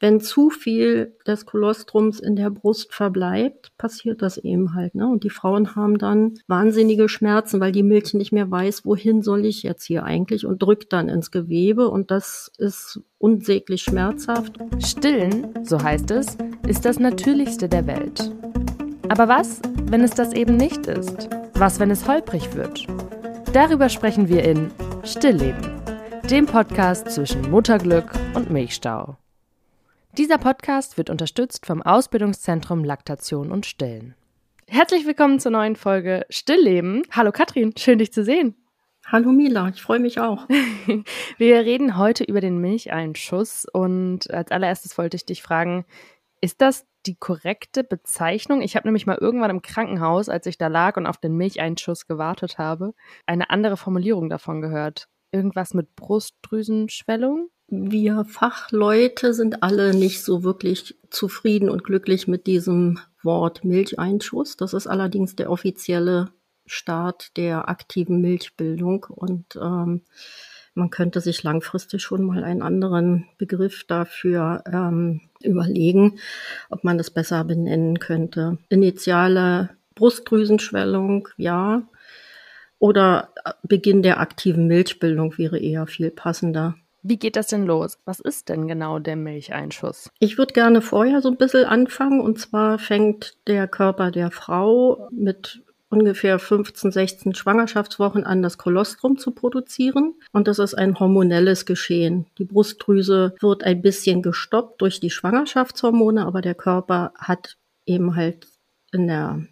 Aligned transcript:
wenn 0.00 0.20
zu 0.20 0.50
viel 0.50 1.16
des 1.26 1.44
Kolostrums 1.44 2.20
in 2.20 2.36
der 2.36 2.50
Brust 2.50 2.94
verbleibt, 2.94 3.76
passiert 3.78 4.22
das 4.22 4.38
eben 4.38 4.74
halt. 4.74 4.94
Ne? 4.94 5.08
Und 5.08 5.24
die 5.24 5.30
Frauen 5.30 5.74
haben 5.74 5.98
dann 5.98 6.34
wahnsinnige 6.46 7.08
Schmerzen, 7.08 7.60
weil 7.60 7.72
die 7.72 7.82
Milch 7.82 8.14
nicht 8.14 8.32
mehr 8.32 8.50
weiß, 8.50 8.84
wohin 8.84 9.22
soll 9.22 9.44
ich 9.44 9.62
jetzt 9.62 9.84
hier 9.84 10.04
eigentlich 10.04 10.46
und 10.46 10.62
drückt 10.62 10.92
dann 10.92 11.08
ins 11.08 11.30
Gewebe 11.30 11.88
und 11.88 12.10
das 12.10 12.52
ist 12.58 13.00
unsäglich 13.18 13.82
schmerzhaft. 13.82 14.58
Stillen, 14.78 15.48
so 15.64 15.82
heißt 15.82 16.10
es, 16.12 16.38
ist 16.66 16.84
das 16.84 17.00
Natürlichste 17.00 17.68
der 17.68 17.86
Welt. 17.86 18.32
Aber 19.08 19.26
was, 19.26 19.60
wenn 19.86 20.02
es 20.02 20.12
das 20.12 20.32
eben 20.32 20.56
nicht 20.56 20.86
ist? 20.86 21.28
Was, 21.54 21.80
wenn 21.80 21.90
es 21.90 22.06
holprig 22.06 22.54
wird? 22.54 22.86
Darüber 23.52 23.88
sprechen 23.88 24.28
wir 24.28 24.44
in 24.44 24.70
Stillleben, 25.02 25.80
dem 26.30 26.46
Podcast 26.46 27.10
zwischen 27.10 27.50
Mutterglück 27.50 28.12
und 28.34 28.50
Milchstau. 28.50 29.16
Dieser 30.16 30.38
Podcast 30.38 30.96
wird 30.96 31.10
unterstützt 31.10 31.66
vom 31.66 31.82
Ausbildungszentrum 31.82 32.82
Laktation 32.82 33.52
und 33.52 33.66
Stillen. 33.66 34.14
Herzlich 34.66 35.06
willkommen 35.06 35.38
zur 35.38 35.52
neuen 35.52 35.76
Folge 35.76 36.26
Stillleben. 36.30 37.02
Hallo 37.10 37.30
Katrin, 37.30 37.74
schön 37.76 37.98
dich 37.98 38.12
zu 38.12 38.24
sehen. 38.24 38.56
Hallo 39.06 39.30
Mila, 39.32 39.68
ich 39.68 39.80
freue 39.80 40.00
mich 40.00 40.18
auch. 40.18 40.48
Wir 41.38 41.60
reden 41.60 41.96
heute 41.98 42.24
über 42.24 42.40
den 42.40 42.58
Milcheinschuss 42.58 43.66
und 43.72 44.30
als 44.30 44.50
allererstes 44.50 44.98
wollte 44.98 45.16
ich 45.16 45.26
dich 45.26 45.42
fragen, 45.42 45.84
ist 46.40 46.60
das 46.62 46.86
die 47.06 47.16
korrekte 47.16 47.84
Bezeichnung? 47.84 48.60
Ich 48.62 48.76
habe 48.76 48.88
nämlich 48.88 49.06
mal 49.06 49.18
irgendwann 49.18 49.50
im 49.50 49.62
Krankenhaus, 49.62 50.28
als 50.28 50.46
ich 50.46 50.58
da 50.58 50.66
lag 50.66 50.96
und 50.96 51.06
auf 51.06 51.18
den 51.18 51.36
Milcheinschuss 51.36 52.06
gewartet 52.06 52.58
habe, 52.58 52.94
eine 53.26 53.50
andere 53.50 53.76
Formulierung 53.76 54.28
davon 54.28 54.60
gehört. 54.60 55.08
Irgendwas 55.32 55.74
mit 55.74 55.94
Brustdrüsenschwellung? 55.96 57.50
Wir 57.68 58.24
Fachleute 58.24 59.34
sind 59.34 59.62
alle 59.62 59.94
nicht 59.94 60.24
so 60.24 60.42
wirklich 60.42 60.96
zufrieden 61.10 61.68
und 61.68 61.84
glücklich 61.84 62.26
mit 62.26 62.46
diesem 62.46 62.98
Wort 63.22 63.64
Milcheinschuss. 63.64 64.56
Das 64.56 64.72
ist 64.72 64.86
allerdings 64.86 65.36
der 65.36 65.50
offizielle 65.50 66.30
Start 66.66 67.36
der 67.36 67.68
aktiven 67.68 68.20
Milchbildung 68.20 69.06
und 69.08 69.56
ähm, 69.56 70.02
man 70.74 70.90
könnte 70.90 71.20
sich 71.20 71.42
langfristig 71.42 72.02
schon 72.02 72.24
mal 72.24 72.44
einen 72.44 72.62
anderen 72.62 73.26
Begriff 73.36 73.84
dafür 73.84 74.62
ähm, 74.70 75.22
überlegen, 75.42 76.20
ob 76.70 76.84
man 76.84 76.98
das 76.98 77.10
besser 77.10 77.42
benennen 77.44 77.98
könnte. 77.98 78.58
Initiale 78.68 79.70
Brustdrüsenschwellung, 79.94 81.28
ja. 81.36 81.82
Oder 82.78 83.34
Beginn 83.64 84.02
der 84.04 84.20
aktiven 84.20 84.68
Milchbildung 84.68 85.36
wäre 85.36 85.58
eher 85.58 85.88
viel 85.88 86.12
passender. 86.12 86.76
Wie 87.02 87.18
geht 87.18 87.36
das 87.36 87.46
denn 87.46 87.64
los? 87.64 87.98
Was 88.04 88.20
ist 88.20 88.48
denn 88.48 88.66
genau 88.66 88.98
der 88.98 89.16
Milcheinschuss? 89.16 90.10
Ich 90.18 90.36
würde 90.38 90.52
gerne 90.52 90.82
vorher 90.82 91.22
so 91.22 91.28
ein 91.28 91.36
bisschen 91.36 91.64
anfangen. 91.64 92.20
Und 92.20 92.38
zwar 92.38 92.78
fängt 92.78 93.36
der 93.46 93.68
Körper 93.68 94.10
der 94.10 94.30
Frau 94.30 95.08
mit 95.10 95.62
ungefähr 95.90 96.38
15, 96.38 96.92
16 96.92 97.34
Schwangerschaftswochen 97.34 98.24
an, 98.24 98.42
das 98.42 98.58
Kolostrum 98.58 99.16
zu 99.16 99.30
produzieren. 99.30 100.14
Und 100.32 100.48
das 100.48 100.58
ist 100.58 100.74
ein 100.74 100.98
hormonelles 100.98 101.66
Geschehen. 101.66 102.26
Die 102.38 102.44
Brustdrüse 102.44 103.34
wird 103.40 103.64
ein 103.64 103.80
bisschen 103.80 104.22
gestoppt 104.22 104.82
durch 104.82 105.00
die 105.00 105.10
Schwangerschaftshormone, 105.10 106.26
aber 106.26 106.42
der 106.42 106.54
Körper 106.54 107.12
hat 107.16 107.56
eben 107.86 108.16
halt 108.16 108.46
in 108.92 109.06
der 109.06 109.46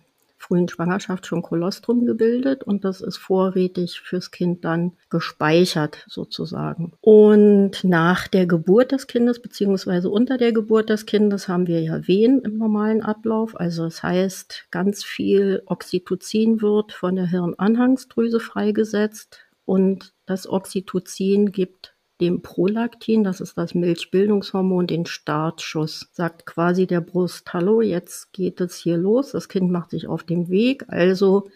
frühen 0.47 0.69
Schwangerschaft 0.69 1.27
schon 1.27 1.42
Kolostrum 1.42 2.06
gebildet 2.06 2.62
und 2.62 2.84
das 2.84 3.00
ist 3.00 3.16
vorrätig 3.16 4.00
fürs 4.00 4.30
Kind 4.30 4.64
dann 4.64 4.92
gespeichert 5.11 6.05
sozusagen. 6.08 6.92
Und 7.00 7.83
nach 7.83 8.28
der 8.28 8.47
Geburt 8.47 8.92
des 8.92 9.06
Kindes 9.06 9.41
beziehungsweise 9.41 10.11
unter 10.11 10.39
der 10.39 10.52
Geburt 10.52 10.91
des 10.91 11.06
Kindes 11.06 11.48
haben 11.48 11.67
wir 11.67 11.80
ja 11.83 12.06
Wehen 12.06 12.41
im 12.42 12.58
normalen 12.58 13.02
Ablauf. 13.02 13.58
Also 13.58 13.84
das 13.84 14.02
heißt, 14.02 14.67
ganz 14.70 15.05
viel 15.05 15.62
Oxytocin 15.67 16.62
wird 16.62 16.92
von 16.92 17.17
der 17.17 17.27
Hirnanhangsdrüse 17.27 18.41
freigesetzt 18.41 19.40
und 19.64 20.14
das 20.27 20.48
Oxytocin 20.48 21.51
gibt 21.51 21.95
dem 22.20 22.42
Prolaktin, 22.42 23.24
das 23.24 23.40
ist 23.40 23.58
das 23.58 23.74
Milchbildungshormon, 23.74 24.86
den 24.86 25.06
Startschuss. 25.06 26.08
Sagt 26.12 26.46
quasi 26.46 26.86
der 26.86 27.00
Brust, 27.00 27.52
hallo, 27.52 27.80
jetzt 27.80 28.32
geht 28.32 28.60
es 28.60 28.77
hier 28.77 28.96
los, 28.96 29.32
das 29.32 29.48
Kind 29.48 29.70
macht 29.70 29.90
sich 29.90 30.06
auf 30.06 30.22
den 30.22 30.48
Weg, 30.48 30.84
also 30.88 31.48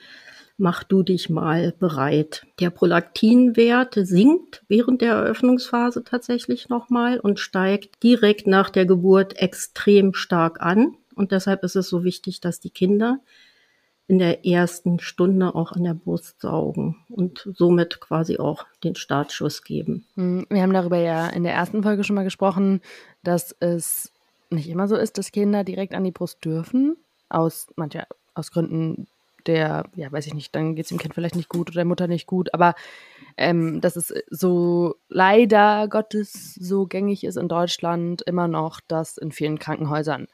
mach 0.60 0.84
du 0.84 1.02
dich 1.02 1.30
mal 1.30 1.72
bereit. 1.78 2.46
Der 2.60 2.70
Prolaktinwert 2.70 3.94
sinkt 3.94 4.62
während 4.68 5.00
der 5.00 5.14
Eröffnungsphase 5.14 6.04
tatsächlich 6.04 6.68
nochmal 6.68 7.18
und 7.18 7.40
steigt 7.40 8.02
direkt 8.02 8.46
nach 8.46 8.68
der 8.68 8.84
Geburt 8.84 9.36
extrem 9.38 10.12
stark 10.12 10.60
an. 10.60 10.96
Und 11.14 11.32
deshalb 11.32 11.64
ist 11.64 11.76
es 11.76 11.88
so 11.88 12.04
wichtig, 12.04 12.40
dass 12.40 12.60
die 12.60 12.70
Kinder 12.70 13.20
in 14.10 14.18
der 14.18 14.44
ersten 14.44 14.98
Stunde 14.98 15.54
auch 15.54 15.70
an 15.70 15.84
der 15.84 15.94
Brust 15.94 16.40
saugen 16.40 16.96
und 17.10 17.48
somit 17.54 18.00
quasi 18.00 18.38
auch 18.38 18.66
den 18.82 18.96
Startschuss 18.96 19.62
geben. 19.62 20.04
Hm, 20.16 20.46
wir 20.50 20.62
haben 20.62 20.72
darüber 20.72 20.98
ja 20.98 21.28
in 21.28 21.44
der 21.44 21.52
ersten 21.52 21.84
Folge 21.84 22.02
schon 22.02 22.16
mal 22.16 22.24
gesprochen, 22.24 22.80
dass 23.22 23.54
es 23.60 24.10
nicht 24.50 24.68
immer 24.68 24.88
so 24.88 24.96
ist, 24.96 25.16
dass 25.16 25.30
Kinder 25.30 25.62
direkt 25.62 25.94
an 25.94 26.02
die 26.02 26.10
Brust 26.10 26.44
dürfen, 26.44 26.96
aus 27.28 27.68
mancher 27.76 28.08
aus 28.34 28.50
Gründen 28.50 29.06
der, 29.46 29.84
ja, 29.94 30.10
weiß 30.10 30.26
ich 30.26 30.34
nicht, 30.34 30.56
dann 30.56 30.74
geht 30.74 30.86
es 30.86 30.88
dem 30.88 30.98
Kind 30.98 31.14
vielleicht 31.14 31.36
nicht 31.36 31.48
gut 31.48 31.70
oder 31.70 31.76
der 31.76 31.84
Mutter 31.84 32.08
nicht 32.08 32.26
gut, 32.26 32.52
aber 32.52 32.74
ähm, 33.36 33.80
dass 33.80 33.94
es 33.94 34.12
so 34.28 34.96
leider 35.08 35.86
Gottes 35.86 36.54
so 36.54 36.86
gängig 36.86 37.22
ist 37.22 37.36
in 37.36 37.46
Deutschland 37.46 38.22
immer 38.22 38.48
noch, 38.48 38.80
dass 38.80 39.18
in 39.18 39.30
vielen 39.30 39.60
Krankenhäusern 39.60 40.26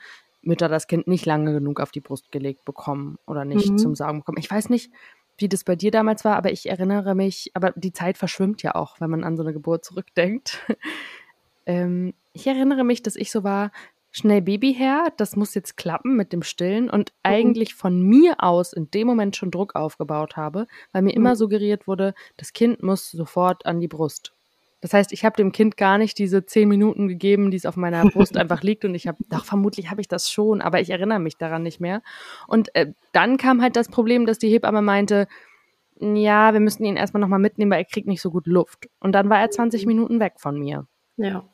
Mütter 0.46 0.68
das 0.68 0.86
Kind 0.86 1.06
nicht 1.06 1.26
lange 1.26 1.52
genug 1.52 1.80
auf 1.80 1.90
die 1.90 2.00
Brust 2.00 2.32
gelegt 2.32 2.64
bekommen 2.64 3.18
oder 3.26 3.44
nicht 3.44 3.70
mhm. 3.70 3.78
zum 3.78 3.94
Saugen 3.94 4.20
bekommen. 4.20 4.38
Ich 4.38 4.50
weiß 4.50 4.70
nicht, 4.70 4.90
wie 5.38 5.48
das 5.48 5.64
bei 5.64 5.76
dir 5.76 5.90
damals 5.90 6.24
war, 6.24 6.36
aber 6.36 6.50
ich 6.52 6.68
erinnere 6.68 7.14
mich, 7.14 7.50
aber 7.54 7.72
die 7.76 7.92
Zeit 7.92 8.16
verschwimmt 8.18 8.62
ja 8.62 8.74
auch, 8.74 9.00
wenn 9.00 9.10
man 9.10 9.24
an 9.24 9.36
so 9.36 9.42
eine 9.42 9.52
Geburt 9.52 9.84
zurückdenkt. 9.84 10.58
ähm, 11.66 12.14
ich 12.32 12.46
erinnere 12.46 12.84
mich, 12.84 13.02
dass 13.02 13.16
ich 13.16 13.30
so 13.30 13.44
war, 13.44 13.70
schnell 14.10 14.40
Baby 14.40 14.72
her, 14.72 15.12
das 15.18 15.36
muss 15.36 15.54
jetzt 15.54 15.76
klappen 15.76 16.16
mit 16.16 16.32
dem 16.32 16.42
Stillen 16.42 16.88
und 16.88 17.10
mhm. 17.10 17.16
eigentlich 17.22 17.74
von 17.74 18.00
mir 18.00 18.36
aus 18.38 18.72
in 18.72 18.90
dem 18.90 19.06
Moment 19.06 19.36
schon 19.36 19.50
Druck 19.50 19.74
aufgebaut 19.74 20.36
habe, 20.36 20.66
weil 20.92 21.02
mir 21.02 21.10
mhm. 21.10 21.16
immer 21.16 21.36
suggeriert 21.36 21.86
wurde, 21.86 22.14
das 22.38 22.54
Kind 22.54 22.82
muss 22.82 23.10
sofort 23.10 23.66
an 23.66 23.80
die 23.80 23.88
Brust. 23.88 24.35
Das 24.80 24.92
heißt, 24.92 25.12
ich 25.12 25.24
habe 25.24 25.36
dem 25.36 25.52
Kind 25.52 25.76
gar 25.76 25.98
nicht 25.98 26.18
diese 26.18 26.44
zehn 26.44 26.68
Minuten 26.68 27.08
gegeben, 27.08 27.50
die 27.50 27.56
es 27.56 27.66
auf 27.66 27.76
meiner 27.76 28.04
Brust 28.10 28.36
einfach 28.36 28.62
liegt 28.62 28.84
und 28.84 28.94
ich 28.94 29.06
habe, 29.06 29.18
doch 29.28 29.44
vermutlich 29.44 29.90
habe 29.90 30.00
ich 30.00 30.08
das 30.08 30.30
schon, 30.30 30.60
aber 30.60 30.80
ich 30.80 30.90
erinnere 30.90 31.18
mich 31.18 31.38
daran 31.38 31.62
nicht 31.62 31.80
mehr. 31.80 32.02
Und 32.46 32.74
äh, 32.74 32.92
dann 33.12 33.38
kam 33.38 33.62
halt 33.62 33.76
das 33.76 33.88
Problem, 33.88 34.26
dass 34.26 34.38
die 34.38 34.48
Hebamme 34.48 34.82
meinte, 34.82 35.26
ja, 35.98 36.52
wir 36.52 36.60
müssen 36.60 36.84
ihn 36.84 36.96
erstmal 36.96 37.22
nochmal 37.22 37.38
mitnehmen, 37.38 37.70
weil 37.70 37.80
er 37.80 37.84
kriegt 37.86 38.06
nicht 38.06 38.20
so 38.20 38.30
gut 38.30 38.46
Luft. 38.46 38.88
Und 39.00 39.12
dann 39.12 39.30
war 39.30 39.40
er 39.40 39.50
20 39.50 39.86
Minuten 39.86 40.20
weg 40.20 40.34
von 40.36 40.58
mir. 40.58 40.86
Ja. 41.16 41.44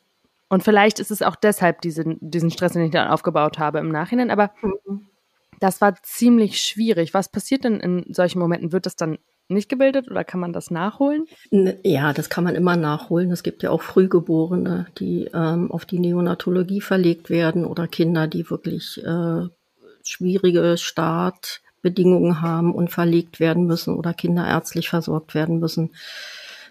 Und 0.49 0.63
vielleicht 0.63 0.99
ist 0.99 1.11
es 1.11 1.21
auch 1.21 1.35
deshalb 1.35 1.81
diesen, 1.81 2.17
diesen 2.19 2.51
Stress, 2.51 2.73
den 2.73 2.83
ich 2.83 2.91
dann 2.91 3.07
aufgebaut 3.07 3.57
habe 3.57 3.79
im 3.79 3.89
Nachhinein, 3.89 4.29
aber 4.29 4.51
mhm. 4.61 5.07
das 5.59 5.81
war 5.81 5.95
ziemlich 6.03 6.59
schwierig. 6.59 7.13
Was 7.13 7.29
passiert 7.29 7.63
denn 7.63 7.79
in 7.79 8.13
solchen 8.13 8.39
Momenten? 8.39 8.71
Wird 8.71 8.85
das 8.85 8.95
dann 8.95 9.17
nicht 9.47 9.69
gebildet 9.69 10.09
oder 10.09 10.23
kann 10.23 10.39
man 10.39 10.53
das 10.53 10.71
nachholen? 10.71 11.25
Ja, 11.83 12.13
das 12.13 12.29
kann 12.29 12.43
man 12.43 12.55
immer 12.55 12.75
nachholen. 12.75 13.31
Es 13.31 13.43
gibt 13.43 13.63
ja 13.63 13.69
auch 13.69 13.81
Frühgeborene, 13.81 14.87
die 14.99 15.29
ähm, 15.33 15.71
auf 15.71 15.85
die 15.85 15.99
Neonatologie 15.99 16.81
verlegt 16.81 17.29
werden 17.29 17.65
oder 17.65 17.87
Kinder, 17.87 18.27
die 18.27 18.49
wirklich 18.49 19.03
äh, 19.03 19.47
schwierige 20.03 20.77
Startbedingungen 20.77 22.41
haben 22.41 22.73
und 22.73 22.91
verlegt 22.91 23.39
werden 23.39 23.65
müssen 23.65 23.95
oder 23.95 24.13
kinderärztlich 24.13 24.89
versorgt 24.89 25.35
werden 25.35 25.59
müssen. 25.59 25.91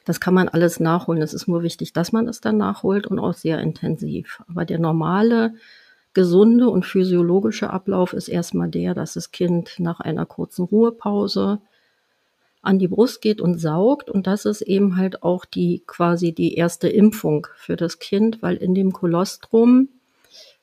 Das 0.05 0.21
kann 0.21 0.35
man 0.35 0.49
alles 0.49 0.81
nachholen. 0.81 1.23
Es 1.23 1.35
ist 1.35 1.47
nur 1.47 1.63
wichtig, 1.63 1.93
dass 1.93 2.13
man 2.13 2.27
es 2.27 2.41
dann 2.41 2.57
nachholt 2.57 3.07
und 3.07 3.19
auch 3.19 3.35
sehr 3.35 3.61
intensiv. 3.61 4.43
Aber 4.49 4.65
der 4.65 4.81
normale, 4.81 5.55
gesunde 6.15 6.69
und 6.69 6.85
physiologische 6.85 7.71
Ablauf 7.71 8.13
ist 8.13 8.29
erstmal 8.29 8.69
der, 8.69 8.95
dass 8.95 9.15
das 9.15 9.31
Kind 9.31 9.77
nach 9.79 10.01
einer 10.01 10.27
kurzen 10.27 10.65
Ruhepause 10.65 11.61
an 12.63 12.79
die 12.79 12.89
Brust 12.89 13.21
geht 13.21 13.41
und 13.41 13.59
saugt. 13.59 14.09
Und 14.09 14.27
das 14.27 14.45
ist 14.45 14.63
eben 14.63 14.97
halt 14.97 15.23
auch 15.23 15.45
die 15.45 15.83
quasi 15.87 16.33
die 16.33 16.55
erste 16.55 16.89
Impfung 16.89 17.49
für 17.57 17.77
das 17.77 17.99
Kind, 17.99 18.41
weil 18.41 18.57
in 18.57 18.75
dem 18.75 18.93
Kolostrum 18.93 19.89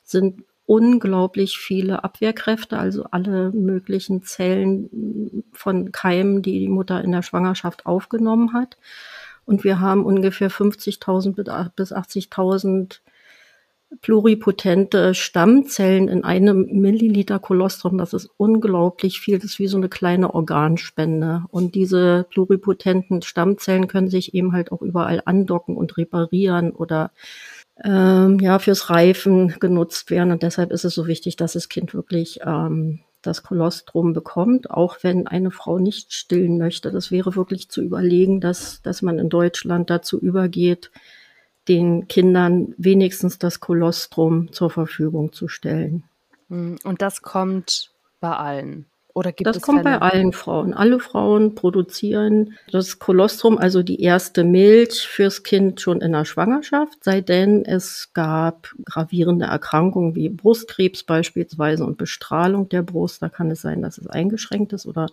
sind 0.04 0.44
unglaublich 0.66 1.57
viele 1.57 2.04
Abwehrkräfte, 2.04 2.78
also 2.78 3.06
alle 3.12 3.51
möglichen 3.51 4.24
Zellen 4.24 5.44
von 5.51 5.92
Keimen, 5.92 6.42
die 6.42 6.60
die 6.60 6.68
Mutter 6.68 7.04
in 7.04 7.12
der 7.12 7.24
Schwangerschaft 7.24 7.86
aufgenommen 7.86 8.54
hat. 8.54 8.78
Und 9.45 9.63
wir 9.63 9.80
haben 9.80 10.06
ungefähr 10.06 10.52
50.000 10.52 11.72
bis 11.75 11.92
80.000 11.92 13.00
pluripotente 14.01 15.15
Stammzellen 15.15 16.07
in 16.07 16.24
einem 16.24 16.68
Milliliter 16.71 17.39
Kolostrum. 17.39 17.97
Das 17.97 18.13
ist 18.13 18.30
unglaublich 18.38 19.19
viel. 19.19 19.39
Das 19.39 19.51
ist 19.51 19.59
wie 19.59 19.68
so 19.68 19.77
eine 19.77 19.89
kleine 19.89 20.33
Organspende. 20.33 21.44
Und 21.50 21.75
diese 21.75 22.27
pluripotenten 22.30 23.21
Stammzellen 23.21 23.88
können 23.88 24.09
sich 24.09 24.33
eben 24.33 24.53
halt 24.53 24.71
auch 24.71 24.81
überall 24.81 25.21
andocken 25.25 25.75
und 25.75 25.97
reparieren 25.97 26.71
oder 26.71 27.12
ähm, 27.83 28.39
ja, 28.39 28.59
fürs 28.59 28.89
Reifen 28.89 29.56
genutzt 29.59 30.12
werden. 30.12 30.31
Und 30.31 30.44
deshalb 30.44 30.71
ist 30.71 30.85
es 30.85 30.94
so 30.94 31.07
wichtig, 31.07 31.35
dass 31.35 31.53
das 31.53 31.69
Kind 31.69 31.94
wirklich 31.94 32.42
ähm, 32.45 33.00
das 33.21 33.44
Kolostrum 33.44 34.13
bekommt, 34.13 34.71
auch 34.71 34.97
wenn 35.01 35.27
eine 35.27 35.51
Frau 35.51 35.80
nicht 35.80 36.13
stillen 36.13 36.57
möchte. 36.57 36.92
Das 36.92 37.12
wäre 37.12 37.35
wirklich 37.35 37.69
zu 37.69 37.81
überlegen, 37.81 38.39
dass, 38.39 38.81
dass 38.81 39.01
man 39.01 39.19
in 39.19 39.30
Deutschland 39.30 39.89
dazu 39.89 40.19
übergeht, 40.19 40.92
den 41.69 42.07
Kindern 42.07 42.74
wenigstens 42.77 43.38
das 43.39 43.60
Kolostrum 43.60 44.51
zur 44.51 44.69
Verfügung 44.69 45.31
zu 45.31 45.48
stellen. 45.48 46.04
Hm, 46.50 46.77
und 46.83 47.01
das 47.01 47.21
kommt 47.21 47.92
bei 48.19 48.31
allen. 48.31 48.86
Oder 49.13 49.31
gibt 49.31 49.48
das 49.48 49.57
es 49.57 49.62
kommt 49.63 49.81
Fälle? 49.83 50.00
bei 50.00 50.07
allen 50.07 50.33
Frauen. 50.33 50.74
Alle 50.74 51.00
Frauen 51.00 51.56
produzieren 51.56 52.54
das 52.71 53.00
Kolostrum, 53.00 53.57
also 53.57 53.81
die 53.81 54.01
erste 54.01 54.44
Milch 54.44 55.07
fürs 55.07 55.44
Kind 55.44 55.81
schon 55.81 56.00
in 56.01 56.12
der 56.12 56.25
Schwangerschaft, 56.25 57.04
sei 57.04 57.19
denn 57.21 57.66
es 57.66 58.13
gab 58.13 58.69
gravierende 58.86 59.45
Erkrankungen 59.45 60.16
wie 60.16 60.30
Brustkrebs 60.30 61.04
beispielsweise 61.04 61.86
und 61.86 61.98
Bestrahlung 61.98 62.69
der 62.69 62.83
Brust. 62.83 63.21
Da 63.21 63.30
kann 63.30 63.51
es 63.51 63.62
sein, 63.62 63.81
dass 63.81 63.98
es 63.98 64.07
eingeschränkt 64.07 64.74
ist 64.74 64.86
oder 64.86 65.07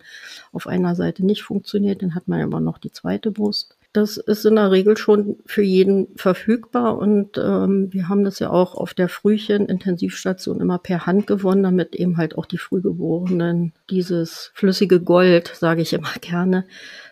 auf 0.53 0.67
einer 0.67 0.95
Seite 0.95 1.25
nicht 1.25 1.43
funktioniert. 1.43 2.01
Dann 2.01 2.15
hat 2.15 2.27
man 2.27 2.41
aber 2.41 2.59
noch 2.59 2.77
die 2.77 2.91
zweite 2.91 3.31
Brust. 3.31 3.76
Das 3.97 4.17
ist 4.17 4.45
in 4.45 4.57
der 4.57 4.69
Regel 4.69 4.95
schon 4.95 5.37
für 5.47 5.63
jeden 5.63 6.15
verfügbar 6.15 6.99
und 6.99 7.39
ähm, 7.39 7.91
wir 7.91 8.07
haben 8.07 8.23
das 8.23 8.37
ja 8.37 8.51
auch 8.51 8.75
auf 8.75 8.93
der 8.93 9.09
Frühchen-Intensivstation 9.09 10.61
immer 10.61 10.77
per 10.77 11.07
Hand 11.07 11.25
gewonnen, 11.25 11.63
damit 11.63 11.95
eben 11.95 12.15
halt 12.17 12.37
auch 12.37 12.45
die 12.45 12.59
Frühgeborenen 12.59 13.73
dieses 13.89 14.51
flüssige 14.53 15.01
Gold, 15.01 15.51
sage 15.55 15.81
ich 15.81 15.93
immer 15.93 16.13
gerne, 16.21 16.65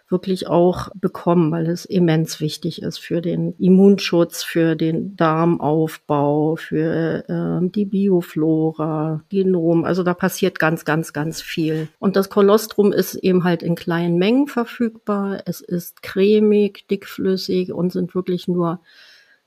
wirklich 0.10 0.48
auch 0.48 0.90
bekommen, 0.96 1.52
weil 1.52 1.68
es 1.68 1.86
immens 1.86 2.40
wichtig 2.40 2.82
ist 2.82 3.00
für 3.00 3.22
den 3.22 3.54
Immunschutz, 3.58 4.44
für 4.44 4.76
den 4.76 5.16
Darmaufbau, 5.16 6.56
für 6.56 7.24
äh, 7.28 7.70
die 7.70 7.86
Bioflora, 7.86 9.24
Genom. 9.30 9.84
Also 9.84 10.04
da 10.04 10.14
passiert 10.14 10.60
ganz, 10.60 10.86
ganz, 10.86 11.12
ganz 11.12 11.42
viel. 11.42 11.88
Und 12.00 12.16
das 12.16 12.30
Kolostrum 12.30 12.94
ist 12.94 13.16
eben 13.16 13.44
halt 13.44 13.64
in 13.64 13.76
kleinen 13.76 14.18
Mengen 14.18 14.48
verfügbar. 14.48 15.42
Es 15.46 15.62
ist 15.62 16.04
cremig, 16.04 16.88
dickflüssig 16.88 17.74
und 17.74 17.92
sind 17.92 18.14
wirklich 18.14 18.48
nur 18.48 18.82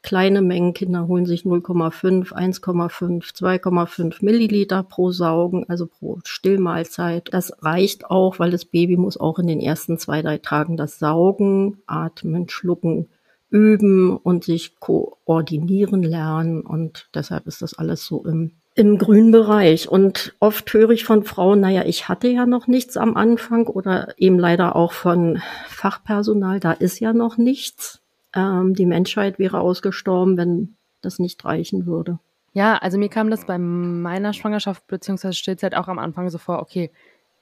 kleine 0.03 0.43
Mengen. 0.43 0.75
Kinder 0.75 1.07
holen 1.07 1.27
sich 1.27 1.43
0,5, 1.43 2.33
1,5, 2.33 3.35
2,5 3.35 4.25
Milliliter 4.25 4.83
pro 4.83 5.11
Saugen, 5.11 5.69
also 5.69 5.87
pro 5.87 6.21
Stillmahlzeit. 6.25 7.29
Das 7.33 7.53
reicht 7.63 8.07
auch, 8.07 8.39
weil 8.39 8.51
das 8.51 8.65
Baby 8.65 8.97
muss 8.97 9.19
auch 9.19 9.39
in 9.39 9.47
den 9.47 9.61
ersten 9.61 9.99
zwei, 9.99 10.23
drei 10.23 10.39
Tagen 10.39 10.77
das 10.77 10.99
Saugen, 10.99 11.79
Atmen, 11.87 12.49
Schlucken 12.49 13.09
üben 13.51 14.17
und 14.17 14.45
sich 14.45 14.79
koordinieren 14.79 16.03
lernen. 16.03 16.63
Und 16.63 17.09
deshalb 17.15 17.47
ist 17.47 17.63
das 17.63 17.75
alles 17.75 18.05
so 18.05 18.25
im 18.25 18.53
im 18.79 18.97
grünen 18.97 19.33
Bereich. 19.33 19.89
Und 19.89 20.37
oft 20.39 20.73
höre 20.73 20.91
ich 20.91 21.05
von 21.05 21.25
Frauen, 21.25 21.61
naja, 21.61 21.83
ich 21.85 22.09
hatte 22.09 22.29
ja 22.29 22.47
noch 22.47 22.69
nichts 22.69 22.97
am 22.97 23.17
Anfang 23.17 23.67
oder 23.67 24.15
eben 24.19 24.39
leider 24.39 24.77
auch 24.77 24.93
von 24.93 25.43
Fachpersonal, 25.67 26.61
da 26.61 26.73
ist 26.73 27.01
ja 27.01 27.13
noch 27.13 27.39
nichts 27.39 28.01
ähm, 28.39 28.75
die 28.75 28.87
Menschheit 28.87 29.39
wäre 29.39 29.61
ausgestorben, 29.61 30.37
wenn 30.37 30.77
das 31.03 31.19
nicht 31.19 31.45
reichen 31.45 31.87
würde. 31.87 32.19
Ja, 32.53 32.77
also 32.77 32.99
mir 32.99 33.09
kam 33.09 33.31
das 33.31 33.45
bei 33.45 33.59
meiner 33.59 34.33
Schwangerschaft 34.33 34.87
bzw. 34.87 35.33
Stillzeit 35.33 35.75
auch 35.75 35.89
am 35.89 35.99
Anfang 35.99 36.29
so 36.31 36.39
vor, 36.39 36.61
okay, 36.61 36.91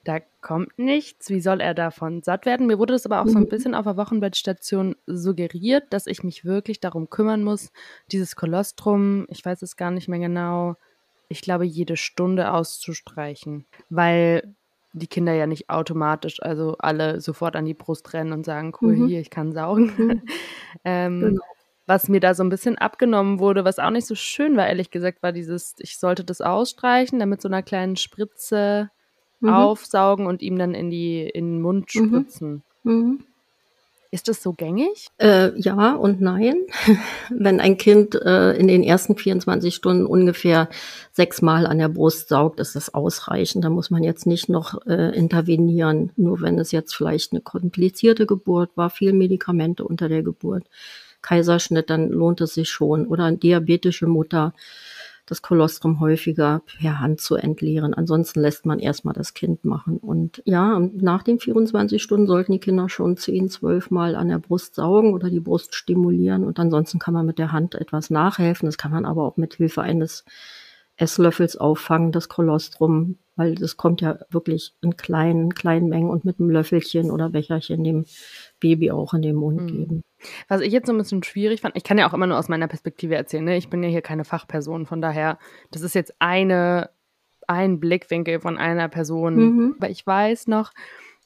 da 0.03 0.19
kommt 0.41 0.77
nichts, 0.79 1.29
wie 1.29 1.41
soll 1.41 1.59
er 1.59 1.73
davon 1.73 2.23
satt 2.23 2.45
werden? 2.45 2.67
Mir 2.67 2.79
wurde 2.79 2.93
das 2.93 3.05
aber 3.05 3.21
auch 3.21 3.27
so 3.27 3.37
ein 3.37 3.43
mhm. 3.43 3.49
bisschen 3.49 3.75
auf 3.75 3.83
der 3.83 3.97
Wochenbettstation 3.97 4.95
suggeriert, 5.05 5.85
dass 5.89 6.07
ich 6.07 6.23
mich 6.23 6.45
wirklich 6.45 6.79
darum 6.79 7.09
kümmern 7.09 7.43
muss, 7.43 7.71
dieses 8.11 8.35
Kolostrum, 8.35 9.25
ich 9.29 9.43
weiß 9.43 9.61
es 9.63 9.75
gar 9.75 9.91
nicht 9.91 10.07
mehr 10.07 10.19
genau, 10.19 10.75
ich 11.29 11.41
glaube, 11.41 11.65
jede 11.65 11.97
Stunde 11.97 12.53
auszustreichen, 12.53 13.65
weil 13.89 14.55
die 14.97 15.07
Kinder 15.07 15.33
ja 15.33 15.47
nicht 15.47 15.69
automatisch, 15.69 16.41
also 16.41 16.75
alle 16.79 17.21
sofort 17.21 17.55
an 17.55 17.65
die 17.65 17.73
Brust 17.73 18.13
rennen 18.13 18.33
und 18.33 18.45
sagen, 18.45 18.73
cool, 18.81 18.95
mhm. 18.95 19.07
hier, 19.07 19.19
ich 19.19 19.29
kann 19.29 19.53
saugen. 19.53 19.93
Mhm. 19.97 20.21
ähm, 20.83 21.19
genau. 21.21 21.41
Was 21.85 22.09
mir 22.09 22.19
da 22.19 22.33
so 22.33 22.43
ein 22.43 22.49
bisschen 22.49 22.77
abgenommen 22.77 23.39
wurde, 23.39 23.63
was 23.63 23.79
auch 23.79 23.91
nicht 23.91 24.07
so 24.07 24.15
schön 24.15 24.57
war, 24.57 24.67
ehrlich 24.67 24.91
gesagt, 24.91 25.23
war 25.23 25.31
dieses, 25.31 25.75
ich 25.79 25.97
sollte 25.97 26.25
das 26.25 26.41
ausstreichen, 26.41 27.17
damit 27.17 27.41
so 27.41 27.47
einer 27.47 27.63
kleinen 27.63 27.95
Spritze 27.95 28.89
mhm. 29.39 29.49
aufsaugen 29.49 30.25
und 30.25 30.41
ihm 30.41 30.57
dann 30.57 30.73
in, 30.73 30.89
die, 30.89 31.21
in 31.21 31.53
den 31.53 31.61
Mund 31.61 31.89
mhm. 31.95 32.07
spritzen. 32.07 32.63
Ist 34.17 34.27
das 34.27 34.41
so 34.41 34.51
gängig? 34.51 35.09
Äh, 35.19 35.51
ja 35.59 35.93
und 35.93 36.21
nein. 36.21 36.55
Wenn 37.29 37.59
ein 37.59 37.77
Kind 37.77 38.15
äh, 38.15 38.53
in 38.53 38.67
den 38.67 38.81
ersten 38.81 39.15
24 39.15 39.75
Stunden 39.75 40.07
ungefähr 40.07 40.69
sechsmal 41.11 41.67
an 41.67 41.77
der 41.77 41.89
Brust 41.89 42.27
saugt, 42.27 42.59
ist 42.59 42.75
das 42.75 42.91
ausreichend. 42.95 43.63
Da 43.63 43.69
muss 43.69 43.91
man 43.91 44.03
jetzt 44.03 44.25
nicht 44.25 44.49
noch 44.49 44.83
äh, 44.87 45.15
intervenieren. 45.15 46.13
Nur 46.15 46.41
wenn 46.41 46.57
es 46.57 46.71
jetzt 46.71 46.95
vielleicht 46.95 47.31
eine 47.31 47.41
komplizierte 47.41 48.25
Geburt 48.25 48.71
war, 48.73 48.89
viel 48.89 49.13
Medikamente 49.13 49.83
unter 49.83 50.09
der 50.09 50.23
Geburt, 50.23 50.63
Kaiserschnitt, 51.21 51.91
dann 51.91 52.09
lohnt 52.09 52.41
es 52.41 52.55
sich 52.55 52.71
schon. 52.71 53.05
Oder 53.05 53.25
eine 53.25 53.37
diabetische 53.37 54.07
Mutter 54.07 54.55
das 55.27 55.41
Kolostrum 55.41 55.99
häufiger 55.99 56.61
per 56.79 56.99
Hand 56.99 57.19
zu 57.21 57.35
entleeren. 57.35 57.93
Ansonsten 57.93 58.39
lässt 58.39 58.65
man 58.65 58.79
erstmal 58.79 59.13
das 59.13 59.33
Kind 59.33 59.65
machen. 59.65 59.97
Und 59.97 60.41
ja, 60.45 60.79
nach 60.79 61.21
den 61.21 61.39
24 61.39 62.01
Stunden 62.01 62.27
sollten 62.27 62.53
die 62.53 62.59
Kinder 62.59 62.87
schon 62.87 63.17
10, 63.17 63.49
12 63.49 63.91
Mal 63.91 64.15
an 64.15 64.29
der 64.29 64.39
Brust 64.39 64.75
saugen 64.75 65.13
oder 65.13 65.29
die 65.29 65.41
Brust 65.41 65.75
stimulieren. 65.75 66.45
Und 66.45 66.59
ansonsten 66.59 66.97
kann 66.97 67.13
man 67.13 67.25
mit 67.25 67.39
der 67.39 67.51
Hand 67.51 67.75
etwas 67.75 68.09
nachhelfen. 68.09 68.67
Das 68.67 68.77
kann 68.77 68.91
man 68.91 69.05
aber 69.05 69.23
auch 69.23 69.35
mit 69.35 69.55
Hilfe 69.55 69.81
eines 69.81 70.23
Esslöffels 70.95 71.57
auffangen, 71.57 72.11
das 72.11 72.27
Kolostrum, 72.27 73.19
weil 73.35 73.53
das 73.53 73.77
kommt 73.77 74.01
ja 74.01 74.17
wirklich 74.31 74.73
in 74.81 74.97
kleinen, 74.97 75.53
kleinen 75.53 75.89
Mengen 75.89 76.09
und 76.09 76.25
mit 76.25 76.39
einem 76.39 76.49
Löffelchen 76.49 77.11
oder 77.11 77.29
Becherchen 77.29 77.83
dem 77.83 78.05
Baby 78.59 78.91
auch 78.91 79.13
in 79.13 79.21
den 79.21 79.35
Mund 79.35 79.61
mhm. 79.61 79.67
geben. 79.67 80.03
Was 80.47 80.61
ich 80.61 80.73
jetzt 80.73 80.87
so 80.87 80.93
ein 80.93 80.97
bisschen 80.97 81.23
schwierig 81.23 81.61
fand, 81.61 81.75
ich 81.77 81.83
kann 81.83 81.97
ja 81.97 82.09
auch 82.09 82.13
immer 82.13 82.27
nur 82.27 82.37
aus 82.37 82.49
meiner 82.49 82.67
Perspektive 82.67 83.15
erzählen, 83.15 83.43
ne? 83.43 83.57
ich 83.57 83.69
bin 83.69 83.83
ja 83.83 83.89
hier 83.89 84.01
keine 84.01 84.23
Fachperson, 84.23 84.85
von 84.85 85.01
daher, 85.01 85.37
das 85.71 85.83
ist 85.83 85.95
jetzt 85.95 86.15
eine, 86.19 86.89
ein 87.47 87.79
Blickwinkel 87.79 88.39
von 88.39 88.57
einer 88.57 88.89
Person, 88.89 89.35
mhm. 89.35 89.75
aber 89.77 89.89
ich 89.89 90.05
weiß 90.05 90.47
noch, 90.47 90.73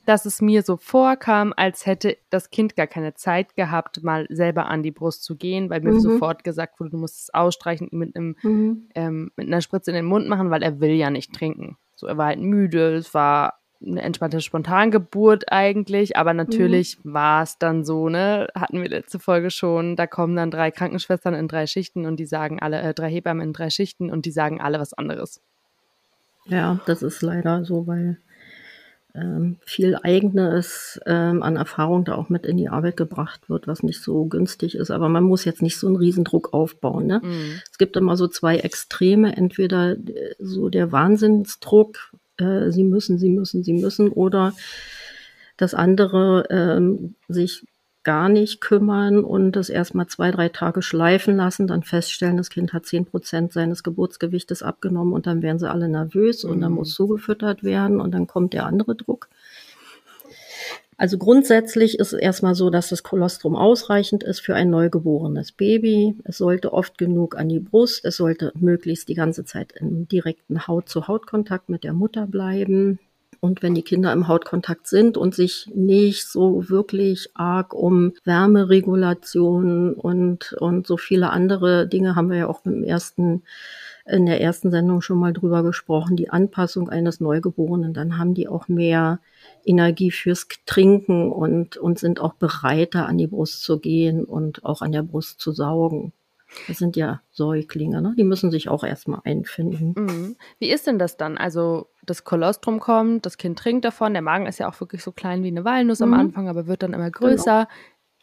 dass 0.06 0.26
es 0.26 0.42
mir 0.42 0.64
so 0.64 0.78
vorkam, 0.78 1.54
als 1.56 1.86
hätte 1.86 2.18
das 2.30 2.50
Kind 2.50 2.76
gar 2.76 2.88
keine 2.88 3.14
Zeit 3.14 3.56
gehabt, 3.56 4.04
mal 4.04 4.26
selber 4.30 4.66
an 4.66 4.84
die 4.84 4.92
Brust 4.92 5.24
zu 5.24 5.36
gehen, 5.36 5.70
weil 5.70 5.82
mir 5.82 5.94
mhm. 5.94 6.00
sofort 6.00 6.44
gesagt 6.44 6.80
wurde, 6.80 6.92
du 6.92 6.98
musst 6.98 7.22
es 7.22 7.34
ausstreichen, 7.34 7.90
mit, 7.92 8.16
einem, 8.16 8.36
mhm. 8.42 8.90
ähm, 8.96 9.32
mit 9.36 9.48
einer 9.48 9.62
Spritze 9.62 9.92
in 9.92 9.96
den 9.96 10.06
Mund 10.06 10.28
machen, 10.28 10.50
weil 10.50 10.64
er 10.64 10.80
will 10.80 10.92
ja 10.92 11.10
nicht 11.10 11.34
trinken. 11.34 11.78
So, 11.96 12.08
er 12.08 12.18
war 12.18 12.28
halt 12.28 12.40
müde, 12.40 12.96
es 12.96 13.14
war 13.14 13.61
eine 13.86 14.02
entspannte 14.02 14.42
Spontangeburt 14.42 15.52
eigentlich, 15.52 16.18
aber 16.18 16.34
natürlich 16.34 16.98
mhm. 17.04 17.14
war 17.14 17.44
es 17.44 17.58
dann 17.58 17.84
so, 17.84 18.10
ne, 18.10 18.48
hatten 18.56 18.82
wir 18.82 18.90
letzte 18.90 19.20
Folge 19.20 19.50
schon, 19.50 19.96
da 19.96 20.08
kommen 20.08 20.36
dann 20.36 20.52
drei 20.52 20.72
Krankenschwestern 20.72 21.34
in 21.34 21.48
drei 21.48 21.68
Schichten 21.68 22.06
und 22.06 22.18
die 22.18 22.26
sagen 22.26 22.60
alle, 22.62 22.82
äh, 22.82 22.94
drei 22.94 23.10
Hebammen 23.10 23.48
in 23.48 23.54
drei 23.54 23.70
Schichten 23.70 24.12
und 24.12 24.26
die 24.26 24.32
sagen 24.32 24.62
alle 24.62 24.80
was 24.80 24.94
anderes. 24.94 25.42
Ja, 26.46 26.80
das 26.86 27.02
ist 27.02 27.22
leider 27.22 27.66
so, 27.66 27.88
weil 27.88 28.18
ähm, 29.14 29.58
viel 29.66 29.98
Eigenes 30.04 31.00
ähm, 31.06 31.44
an 31.44 31.58
Erfahrung 31.58 32.06
da 32.06 32.16
auch 32.16 32.30
mit 32.30 32.46
in 32.46 32.58
die 32.58 32.70
Arbeit 32.70 32.98
gebracht 32.98 33.50
wird, 33.50 33.68
was 33.68 33.84
nicht 33.84 34.02
so 34.02 34.26
günstig 34.26 34.76
ist. 34.76 34.90
Aber 34.90 35.10
man 35.10 35.24
muss 35.24 35.44
jetzt 35.44 35.62
nicht 35.62 35.78
so 35.78 35.88
einen 35.88 35.98
Riesendruck 35.98 36.54
aufbauen. 36.54 37.08
Ne? 37.08 37.22
Mhm. 37.24 37.62
Es 37.70 37.78
gibt 37.78 37.98
immer 37.98 38.16
so 38.16 38.28
zwei 38.28 38.58
Extreme, 38.58 39.36
entweder 39.36 39.92
äh, 39.92 40.36
so 40.40 40.70
der 40.70 40.92
Wahnsinnsdruck, 40.92 42.12
äh, 42.42 42.72
sie 42.72 42.84
müssen, 42.84 43.18
sie 43.18 43.30
müssen, 43.30 43.64
sie 43.64 43.74
müssen, 43.74 44.10
oder 44.10 44.54
das 45.58 45.74
andere, 45.74 46.46
ähm, 46.50 47.16
sich 47.28 47.66
gar 48.04 48.30
nicht 48.30 48.62
kümmern 48.62 49.24
und 49.24 49.52
das 49.52 49.70
erstmal 49.70 50.08
zwei, 50.08 50.32
drei 50.32 50.50
Tage 50.50 50.82
schleifen 50.82 51.38
lassen, 51.38 51.68
dann 51.68 51.84
feststellen, 51.84 52.38
das 52.38 52.50
Kind 52.50 52.74
hat 52.74 52.86
zehn 52.86 53.06
Prozent 53.06 53.54
seines 53.54 53.84
Geburtsgewichtes 53.84 54.64
abgenommen 54.64 55.14
und 55.14 55.28
dann 55.28 55.42
werden 55.44 55.60
sie 55.60 55.70
alle 55.70 55.88
nervös 55.88 56.44
mhm. 56.44 56.52
und 56.52 56.62
dann 56.62 56.72
mhm. 56.72 56.78
muss 56.80 56.94
zugefüttert 56.94 57.64
werden 57.64 58.02
und 58.02 58.12
dann 58.12 58.26
kommt 58.28 58.54
der 58.54 58.66
andere 58.66 58.96
Druck. 58.96 59.30
Also 61.02 61.18
grundsätzlich 61.18 61.98
ist 61.98 62.14
es 62.14 62.20
erstmal 62.20 62.54
so, 62.54 62.70
dass 62.70 62.90
das 62.90 63.02
Kolostrum 63.02 63.56
ausreichend 63.56 64.22
ist 64.22 64.40
für 64.40 64.54
ein 64.54 64.70
neugeborenes 64.70 65.52
Baby. 65.52 66.16
Es 66.26 66.38
sollte 66.38 66.74
oft 66.74 67.00
genug 67.00 67.36
an 67.36 67.50
die 67.50 67.60
Brust. 67.60 68.06
Es 68.06 68.18
sollte 68.18 68.52
möglichst 68.54 69.10
die 69.10 69.16
ganze 69.16 69.44
Zeit 69.44 69.72
im 69.72 70.08
direkten 70.08 70.68
Haut-zu-Haut-Kontakt 70.68 71.70
mit 71.70 71.84
der 71.84 71.94
Mutter 71.94 72.28
bleiben. 72.28 73.00
Und 73.42 73.64
wenn 73.64 73.74
die 73.74 73.82
Kinder 73.82 74.14
im 74.14 74.28
Hautkontakt 74.28 74.88
sind 74.88 75.18
und 75.18 75.34
sich 75.34 75.70
nicht 75.74 76.28
so 76.28 76.70
wirklich 76.70 77.32
arg 77.34 77.74
um 77.74 78.14
Wärmeregulation 78.24 79.96
und, 79.96 80.54
und 80.54 80.86
so 80.86 80.96
viele 80.96 81.32
andere 81.32 81.88
Dinge 81.88 82.16
haben 82.16 82.30
wir 82.30 82.38
ja 82.38 82.48
auch 82.48 82.64
im 82.66 82.84
ersten 82.84 83.42
in 84.06 84.26
der 84.26 84.42
ersten 84.42 84.72
Sendung 84.72 85.02
schon 85.02 85.20
mal 85.20 85.34
drüber 85.34 85.64
gesprochen, 85.64 86.16
die 86.16 86.30
Anpassung 86.30 86.90
eines 86.90 87.20
Neugeborenen, 87.20 87.94
dann 87.94 88.18
haben 88.18 88.34
die 88.34 88.48
auch 88.48 88.68
mehr 88.68 89.20
Energie 89.64 90.12
fürs 90.12 90.48
Trinken 90.66 91.32
und, 91.32 91.78
und 91.78 92.00
sind 92.00 92.20
auch 92.20 92.34
bereiter, 92.34 93.08
an 93.08 93.18
die 93.18 93.28
Brust 93.28 93.64
zu 93.64 93.80
gehen 93.80 94.24
und 94.26 94.66
auch 94.66 94.82
an 94.82 94.92
der 94.92 95.04
Brust 95.04 95.40
zu 95.40 95.52
saugen. 95.52 96.14
Das 96.68 96.78
sind 96.78 96.96
ja 96.96 97.22
Säuglinge, 97.32 98.02
ne? 98.02 98.14
die 98.18 98.24
müssen 98.24 98.52
sich 98.52 98.70
auch 98.70 98.84
erstmal 98.84 99.22
einfinden. 99.24 99.94
Mhm. 99.96 100.36
Wie 100.60 100.70
ist 100.70 100.88
denn 100.88 101.00
das 101.00 101.18
dann? 101.18 101.38
Also 101.38 101.88
das 102.04 102.24
Kolostrum 102.24 102.80
kommt, 102.80 103.26
das 103.26 103.38
Kind 103.38 103.58
trinkt 103.58 103.86
davon, 103.86 104.14
der 104.14 104.22
Magen 104.22 104.46
ist 104.46 104.60
ja 104.60 104.70
auch 104.70 104.80
wirklich 104.80 105.04
so 105.04 105.12
klein 105.12 105.44
wie 105.44 105.48
eine 105.48 105.66
Walnuss 105.66 106.00
mhm. 106.00 106.14
am 106.14 106.20
Anfang, 106.20 106.50
aber 106.50 106.68
wird 106.68 106.84
dann 106.84 106.94
immer 106.94 107.10
größer. 107.10 107.68
Genau. 107.68 107.80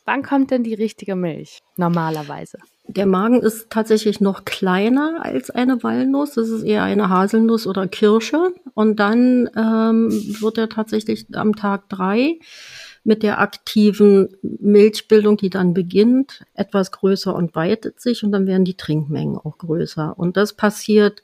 Wann 0.08 0.22
kommt 0.22 0.50
denn 0.50 0.62
die 0.62 0.72
richtige 0.72 1.16
Milch? 1.16 1.60
Normalerweise. 1.76 2.58
Der 2.86 3.04
Magen 3.04 3.42
ist 3.42 3.68
tatsächlich 3.68 4.22
noch 4.22 4.46
kleiner 4.46 5.18
als 5.20 5.50
eine 5.50 5.82
Walnuss. 5.82 6.32
Das 6.32 6.48
ist 6.48 6.62
eher 6.62 6.82
eine 6.82 7.10
Haselnuss 7.10 7.66
oder 7.66 7.86
Kirsche. 7.86 8.54
Und 8.72 8.98
dann 8.98 9.50
ähm, 9.54 10.08
wird 10.40 10.56
er 10.56 10.70
tatsächlich 10.70 11.26
am 11.34 11.54
Tag 11.54 11.90
drei 11.90 12.38
mit 13.08 13.22
der 13.22 13.40
aktiven 13.40 14.36
Milchbildung, 14.42 15.38
die 15.38 15.48
dann 15.48 15.72
beginnt, 15.72 16.44
etwas 16.52 16.92
größer 16.92 17.34
und 17.34 17.54
weitet 17.54 18.00
sich 18.00 18.22
und 18.22 18.32
dann 18.32 18.46
werden 18.46 18.66
die 18.66 18.76
Trinkmengen 18.76 19.38
auch 19.38 19.56
größer. 19.56 20.18
Und 20.18 20.36
das 20.36 20.52
passiert 20.52 21.22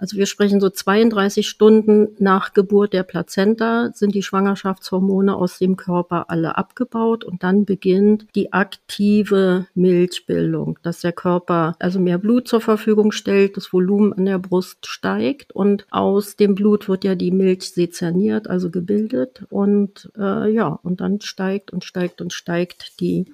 also 0.00 0.16
wir 0.16 0.24
sprechen 0.24 0.60
so 0.60 0.70
32 0.70 1.46
Stunden 1.46 2.08
nach 2.18 2.54
Geburt 2.54 2.94
der 2.94 3.02
Plazenta 3.02 3.90
sind 3.92 4.14
die 4.14 4.22
Schwangerschaftshormone 4.22 5.36
aus 5.36 5.58
dem 5.58 5.76
Körper 5.76 6.30
alle 6.30 6.56
abgebaut 6.56 7.22
und 7.22 7.42
dann 7.42 7.66
beginnt 7.66 8.26
die 8.34 8.52
aktive 8.54 9.66
Milchbildung, 9.74 10.78
dass 10.82 11.02
der 11.02 11.12
Körper 11.12 11.76
also 11.78 12.00
mehr 12.00 12.16
Blut 12.16 12.48
zur 12.48 12.62
Verfügung 12.62 13.12
stellt, 13.12 13.58
das 13.58 13.74
Volumen 13.74 14.14
an 14.14 14.24
der 14.24 14.38
Brust 14.38 14.86
steigt 14.86 15.52
und 15.52 15.86
aus 15.90 16.36
dem 16.36 16.54
Blut 16.54 16.88
wird 16.88 17.04
ja 17.04 17.14
die 17.14 17.30
Milch 17.30 17.70
sezerniert, 17.70 18.48
also 18.48 18.70
gebildet 18.70 19.44
und 19.50 20.10
äh, 20.16 20.50
ja, 20.50 20.68
und 20.82 21.02
dann 21.02 21.20
steigt 21.20 21.72
und 21.72 21.84
steigt 21.84 22.22
und 22.22 22.32
steigt 22.32 23.00
die 23.00 23.26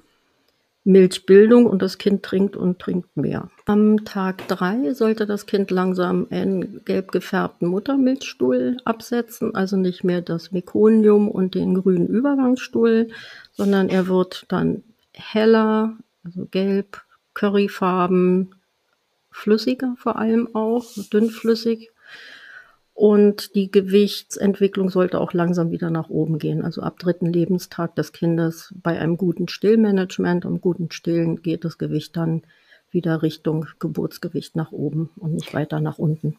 Milchbildung 0.87 1.67
und 1.67 1.83
das 1.83 1.99
Kind 1.99 2.23
trinkt 2.23 2.57
und 2.57 2.79
trinkt 2.79 3.17
mehr. 3.17 3.51
Am 3.67 4.05
Tag 4.05 4.47
drei 4.47 4.95
sollte 4.95 5.27
das 5.27 5.47
Kind 5.47 5.73
langsam 5.73 6.29
einen 6.31 6.85
gelb 6.85 7.11
gefärbten 7.11 7.67
Muttermilchstuhl 7.67 8.77
absetzen, 8.85 9.53
also 9.57 9.77
nicht 9.77 10.05
mehr 10.05 10.23
das 10.23 10.53
Mekonium 10.53 11.29
und 11.29 11.57
den 11.57 11.75
grünen 11.75 12.07
Übergangsstuhl, 12.07 13.09
sondern 13.53 13.89
er 13.89 14.07
wird 14.07 14.45
dann 14.49 14.85
heller, 15.13 15.97
also 16.23 16.47
gelb, 16.53 17.03
curryfarben, 17.35 18.55
flüssiger 19.33 19.97
vor 19.99 20.21
allem 20.21 20.55
auch, 20.55 20.87
dünnflüssig 21.13 21.91
und 22.97 23.55
die 23.55 23.71
Gewichtsentwicklung 23.71 24.89
sollte 24.89 25.21
auch 25.21 25.35
langsam 25.35 25.71
wieder 25.71 25.91
nach 25.91 26.09
oben 26.09 26.39
gehen. 26.39 26.65
Also 26.65 26.81
ab 26.81 26.99
dritten 26.99 27.27
Lebenstag 27.27 27.95
des 27.95 28.13
Kindes 28.13 28.73
bei 28.83 28.99
einem 28.99 29.19
guten 29.19 29.49
Stillmanagement 29.49 30.47
und 30.47 30.63
guten 30.63 30.91
Stillen 30.91 31.43
geht 31.43 31.67
das 31.67 31.77
Gewicht 31.77 32.17
dann 32.17 32.43
wieder 32.91 33.21
Richtung 33.21 33.67
Geburtsgewicht 33.81 34.57
nach 34.57 34.73
oben 34.73 35.11
und 35.17 35.35
nicht 35.35 35.53
weiter 35.53 35.79
nach 35.79 35.99
unten. 35.99 36.39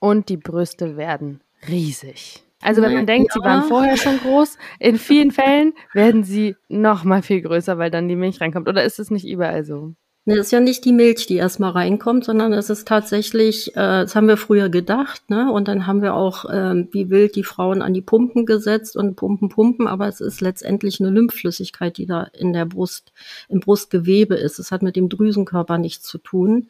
Und 0.00 0.28
die 0.28 0.38
Brüste 0.38 0.96
werden 0.96 1.40
riesig. 1.68 2.42
Also 2.60 2.82
wenn 2.82 2.94
man 2.94 3.06
denkt, 3.06 3.32
ja. 3.36 3.40
sie 3.40 3.46
waren 3.46 3.68
vorher 3.68 3.96
schon 3.96 4.18
groß, 4.18 4.58
in 4.80 4.98
vielen 4.98 5.30
Fällen 5.30 5.72
werden 5.92 6.24
sie 6.24 6.56
noch 6.68 7.04
mal 7.04 7.22
viel 7.22 7.42
größer, 7.42 7.78
weil 7.78 7.92
dann 7.92 8.08
die 8.08 8.16
Milch 8.16 8.40
reinkommt. 8.40 8.68
Oder 8.68 8.82
ist 8.82 8.98
es 8.98 9.12
nicht 9.12 9.28
überall 9.28 9.64
so? 9.64 9.94
Ne, 10.24 10.36
ist 10.36 10.52
ja 10.52 10.60
nicht 10.60 10.84
die 10.84 10.92
Milch, 10.92 11.26
die 11.26 11.34
erstmal 11.34 11.72
reinkommt, 11.72 12.24
sondern 12.24 12.52
es 12.52 12.70
ist 12.70 12.86
tatsächlich, 12.86 13.72
äh, 13.72 14.04
das 14.04 14.14
haben 14.14 14.28
wir 14.28 14.36
früher 14.36 14.68
gedacht, 14.68 15.28
ne? 15.30 15.50
Und 15.50 15.66
dann 15.66 15.88
haben 15.88 16.00
wir 16.00 16.14
auch 16.14 16.44
ähm, 16.48 16.86
wie 16.92 17.10
wild 17.10 17.34
die 17.34 17.42
Frauen 17.42 17.82
an 17.82 17.92
die 17.92 18.02
Pumpen 18.02 18.46
gesetzt 18.46 18.96
und 18.96 19.16
pumpen, 19.16 19.48
pumpen, 19.48 19.88
aber 19.88 20.06
es 20.06 20.20
ist 20.20 20.40
letztendlich 20.40 21.00
eine 21.00 21.10
Lymphflüssigkeit, 21.10 21.96
die 21.96 22.06
da 22.06 22.22
in 22.22 22.52
der 22.52 22.66
Brust, 22.66 23.12
im 23.48 23.58
Brustgewebe 23.58 24.36
ist. 24.36 24.60
Es 24.60 24.70
hat 24.70 24.82
mit 24.82 24.94
dem 24.94 25.08
Drüsenkörper 25.08 25.76
nichts 25.78 26.06
zu 26.06 26.18
tun. 26.18 26.68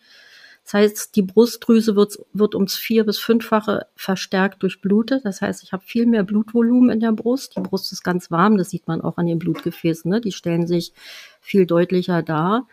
Das 0.64 0.72
heißt, 0.74 1.16
die 1.16 1.22
Brustdrüse 1.22 1.94
wird, 1.94 2.18
wird 2.32 2.54
ums 2.54 2.76
vier- 2.76 3.04
bis 3.04 3.18
fünffache 3.18 3.86
verstärkt 3.96 4.62
durchblutet. 4.62 5.26
Das 5.26 5.42
heißt, 5.42 5.62
ich 5.62 5.72
habe 5.72 5.84
viel 5.84 6.06
mehr 6.06 6.22
Blutvolumen 6.22 6.88
in 6.88 7.00
der 7.00 7.12
Brust. 7.12 7.56
Die 7.56 7.60
Brust 7.60 7.92
ist 7.92 8.02
ganz 8.02 8.30
warm, 8.30 8.56
das 8.56 8.70
sieht 8.70 8.86
man 8.88 9.02
auch 9.02 9.18
an 9.18 9.26
den 9.26 9.38
Blutgefäßen. 9.38 10.10
Ne? 10.10 10.22
Die 10.22 10.32
stellen 10.32 10.66
sich 10.66 10.94
viel 11.40 11.66
deutlicher 11.66 12.22
dar. 12.22 12.66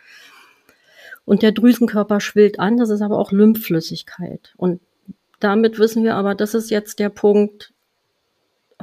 Und 1.29 1.43
der 1.43 1.51
Drüsenkörper 1.51 2.21
schwillt 2.21 2.59
an, 2.59 2.77
das 2.77 2.89
ist 2.89 3.03
aber 3.03 3.19
auch 3.19 3.31
Lymphflüssigkeit. 3.31 4.51
Und 4.57 4.81
damit 5.39 5.77
wissen 5.77 6.03
wir 6.03 6.15
aber, 6.15 6.33
das 6.33 6.55
ist 6.55 6.71
jetzt 6.71 6.97
der 6.97 7.09
Punkt, 7.09 7.71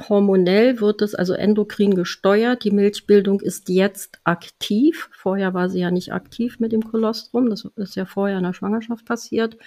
hormonell 0.07 0.79
wird 0.79 1.01
es 1.01 1.13
also 1.13 1.33
endokrin 1.33 1.93
gesteuert. 1.93 2.63
Die 2.63 2.71
Milchbildung 2.71 3.41
ist 3.41 3.67
jetzt 3.67 4.19
aktiv. 4.23 5.09
Vorher 5.11 5.53
war 5.53 5.67
sie 5.67 5.81
ja 5.81 5.91
nicht 5.91 6.13
aktiv 6.13 6.57
mit 6.61 6.71
dem 6.71 6.83
Kolostrum. 6.83 7.49
Das 7.49 7.67
ist 7.75 7.97
ja 7.97 8.05
vorher 8.05 8.37
in 8.37 8.45
der 8.45 8.53
Schwangerschaft 8.53 9.03
passiert. 9.03 9.57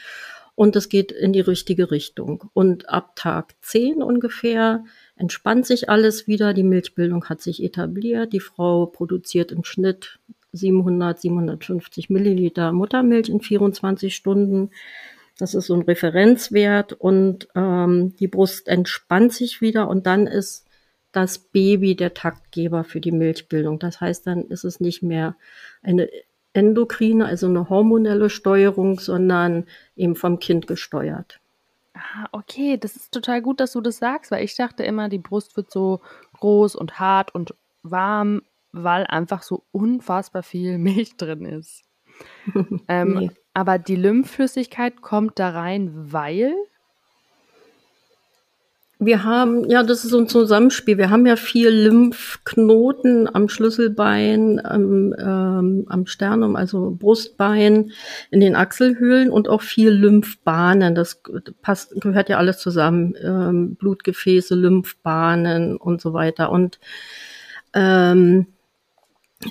Und 0.55 0.75
es 0.75 0.89
geht 0.89 1.13
in 1.13 1.35
die 1.35 1.41
richtige 1.41 1.91
Richtung. 1.91 2.49
Und 2.55 2.89
ab 2.89 3.15
Tag 3.15 3.57
10 3.61 4.03
ungefähr 4.03 4.85
entspannt 5.17 5.67
sich 5.67 5.91
alles 5.91 6.27
wieder. 6.27 6.55
Die 6.55 6.63
Milchbildung 6.63 7.27
hat 7.27 7.43
sich 7.43 7.63
etabliert. 7.63 8.33
Die 8.33 8.41
Frau 8.41 8.87
produziert 8.87 9.53
im 9.53 9.65
Schnitt 9.65 10.19
700, 10.53 11.21
750 11.21 12.11
Milliliter 12.11 12.73
Muttermilch 12.73 13.29
in 13.29 13.41
24 13.41 14.15
Stunden. 14.15 14.71
Das 15.39 15.55
ist 15.55 15.67
so 15.67 15.75
ein 15.75 15.83
Referenzwert 15.83 16.93
und 16.93 17.49
ähm, 17.55 18.15
die 18.17 18.29
Brust 18.29 18.69
entspannt 18.69 19.33
sich 19.33 19.61
wieder 19.61 19.89
und 19.89 20.07
dann 20.07 20.27
ist 20.27 20.67
das 21.13 21.39
Baby 21.39 21.97
der 21.97 22.15
Taktgeber 22.15 22.85
für 22.85 23.01
die 23.01 23.13
Milchbildung. 23.13 23.79
Das 23.79 24.01
heißt, 24.01 24.27
dann 24.27 24.45
ist 24.45 24.65
es 24.65 24.81
nicht 24.81 25.03
mehr 25.03 25.37
eine 25.83 26.09
endokrine, 26.53 27.27
also 27.27 27.47
eine 27.47 27.69
hormonelle 27.69 28.31
Steuerung, 28.31 28.99
sondern 28.99 29.67
eben 29.97 30.15
vom 30.15 30.39
Kind 30.39 30.67
gesteuert. 30.67 31.41
Ah, 31.95 32.29
okay, 32.33 32.77
das 32.77 32.97
ist 32.97 33.13
total 33.13 33.43
gut, 33.43 33.61
dass 33.61 33.73
du 33.73 33.81
das 33.81 33.99
sagst, 33.99 34.31
weil 34.31 34.45
ich 34.45 34.57
dachte 34.57 34.85
immer, 34.85 35.09
die 35.09 35.19
Brust 35.19 35.57
wird 35.57 35.71
so 35.71 36.01
groß 36.35 36.77
und 36.77 36.99
hart 36.99 37.35
und 37.35 37.55
warm 37.83 38.43
weil 38.73 39.05
einfach 39.05 39.43
so 39.43 39.65
unfassbar 39.73 40.43
viel 40.43 40.79
Milch 40.79 41.17
drin 41.17 41.45
ist. 41.45 41.83
ähm, 42.89 43.15
nee. 43.15 43.31
Aber 43.55 43.79
die 43.79 43.97
Lymphflüssigkeit 43.97 45.03
kommt 45.03 45.39
da 45.39 45.51
rein, 45.51 45.91
weil? 46.13 46.55
Wir 49.03 49.25
haben, 49.25 49.69
ja, 49.71 49.83
das 49.83 50.05
ist 50.05 50.11
so 50.11 50.19
ein 50.19 50.29
Zusammenspiel. 50.29 50.99
Wir 50.99 51.09
haben 51.09 51.25
ja 51.25 51.37
vier 51.37 51.71
Lymphknoten 51.71 53.35
am 53.35 53.49
Schlüsselbein, 53.49 54.61
am, 54.63 55.15
ähm, 55.19 55.87
am 55.89 56.07
Sternum, 56.07 56.55
also 56.55 56.95
Brustbein, 56.99 57.93
in 58.31 58.41
den 58.41 58.55
Achselhöhlen 58.55 59.31
und 59.31 59.49
auch 59.49 59.63
vier 59.63 59.91
Lymphbahnen. 59.91 60.95
Das 60.95 61.23
passt, 61.63 61.99
gehört 61.99 62.29
ja 62.29 62.37
alles 62.37 62.59
zusammen. 62.59 63.15
Ähm, 63.23 63.75
Blutgefäße, 63.77 64.55
Lymphbahnen 64.55 65.79
und 65.79 66.03
so 66.03 66.13
weiter. 66.13 66.53
Und 66.53 66.79
ähm, 67.73 68.49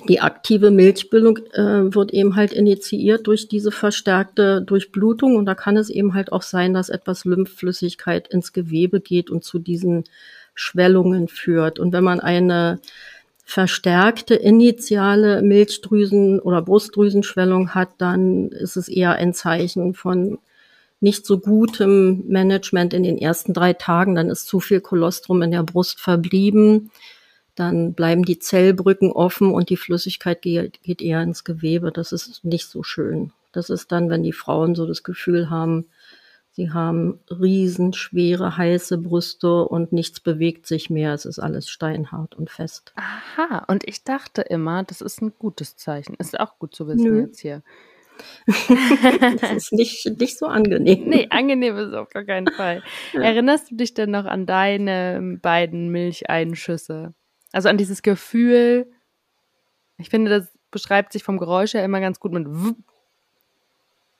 die 0.08 0.20
aktive 0.20 0.70
Milchbildung 0.70 1.38
äh, 1.52 1.92
wird 1.92 2.12
eben 2.12 2.36
halt 2.36 2.52
initiiert 2.52 3.26
durch 3.26 3.48
diese 3.48 3.72
verstärkte 3.72 4.62
Durchblutung 4.62 5.36
und 5.36 5.46
da 5.46 5.56
kann 5.56 5.76
es 5.76 5.90
eben 5.90 6.14
halt 6.14 6.30
auch 6.30 6.42
sein, 6.42 6.74
dass 6.74 6.90
etwas 6.90 7.24
Lymphflüssigkeit 7.24 8.28
ins 8.28 8.52
Gewebe 8.52 9.00
geht 9.00 9.30
und 9.30 9.42
zu 9.42 9.58
diesen 9.58 10.04
Schwellungen 10.54 11.26
führt. 11.26 11.80
Und 11.80 11.92
wenn 11.92 12.04
man 12.04 12.20
eine 12.20 12.78
verstärkte 13.44 14.36
initiale 14.36 15.42
Milchdrüsen- 15.42 16.38
oder 16.38 16.62
Brustdrüsenschwellung 16.62 17.74
hat, 17.74 17.88
dann 17.98 18.50
ist 18.50 18.76
es 18.76 18.88
eher 18.88 19.14
ein 19.14 19.34
Zeichen 19.34 19.94
von 19.94 20.38
nicht 21.00 21.26
so 21.26 21.38
gutem 21.38 22.28
Management 22.28 22.94
in 22.94 23.02
den 23.02 23.18
ersten 23.18 23.54
drei 23.54 23.72
Tagen. 23.72 24.14
Dann 24.14 24.30
ist 24.30 24.46
zu 24.46 24.60
viel 24.60 24.80
Kolostrum 24.80 25.42
in 25.42 25.50
der 25.50 25.64
Brust 25.64 25.98
verblieben 25.98 26.92
dann 27.60 27.92
bleiben 27.92 28.24
die 28.24 28.38
Zellbrücken 28.38 29.12
offen 29.12 29.52
und 29.52 29.68
die 29.68 29.76
Flüssigkeit 29.76 30.40
geht, 30.40 30.82
geht 30.82 31.02
eher 31.02 31.22
ins 31.22 31.44
Gewebe. 31.44 31.92
Das 31.92 32.10
ist 32.12 32.42
nicht 32.42 32.66
so 32.66 32.82
schön. 32.82 33.32
Das 33.52 33.68
ist 33.68 33.92
dann, 33.92 34.08
wenn 34.08 34.22
die 34.22 34.32
Frauen 34.32 34.74
so 34.74 34.86
das 34.86 35.02
Gefühl 35.02 35.50
haben, 35.50 35.86
sie 36.52 36.70
haben 36.70 37.20
riesenschwere, 37.30 38.56
heiße 38.56 38.96
Brüste 38.96 39.66
und 39.66 39.92
nichts 39.92 40.20
bewegt 40.20 40.66
sich 40.66 40.88
mehr. 40.88 41.12
Es 41.12 41.26
ist 41.26 41.38
alles 41.38 41.68
steinhart 41.68 42.34
und 42.34 42.48
fest. 42.48 42.94
Aha, 42.96 43.64
und 43.68 43.86
ich 43.86 44.04
dachte 44.04 44.40
immer, 44.40 44.82
das 44.82 45.02
ist 45.02 45.20
ein 45.20 45.34
gutes 45.38 45.76
Zeichen. 45.76 46.14
Ist 46.18 46.40
auch 46.40 46.58
gut 46.58 46.74
zu 46.74 46.88
wissen 46.88 47.10
Nö. 47.10 47.20
jetzt 47.20 47.40
hier. 47.40 47.62
das 49.40 49.52
ist 49.52 49.72
nicht, 49.72 50.18
nicht 50.18 50.38
so 50.38 50.46
angenehm. 50.46 51.08
Nee, 51.08 51.26
angenehm 51.30 51.76
ist 51.76 51.88
es 51.88 51.94
auf 51.94 52.08
gar 52.08 52.24
keinen 52.24 52.48
Fall. 52.48 52.82
Ja. 53.12 53.22
Erinnerst 53.22 53.70
du 53.70 53.76
dich 53.76 53.94
denn 53.94 54.10
noch 54.10 54.24
an 54.24 54.46
deine 54.46 55.38
beiden 55.42 55.90
Milcheinschüsse? 55.90 57.14
Also 57.52 57.68
an 57.68 57.78
dieses 57.78 58.02
Gefühl, 58.02 58.86
ich 59.98 60.08
finde, 60.10 60.30
das 60.30 60.48
beschreibt 60.70 61.12
sich 61.12 61.24
vom 61.24 61.38
Geräusch 61.38 61.74
her 61.74 61.84
immer 61.84 62.00
ganz 62.00 62.20
gut 62.20 62.32
mit 62.32 62.46
Wupp. 62.48 62.76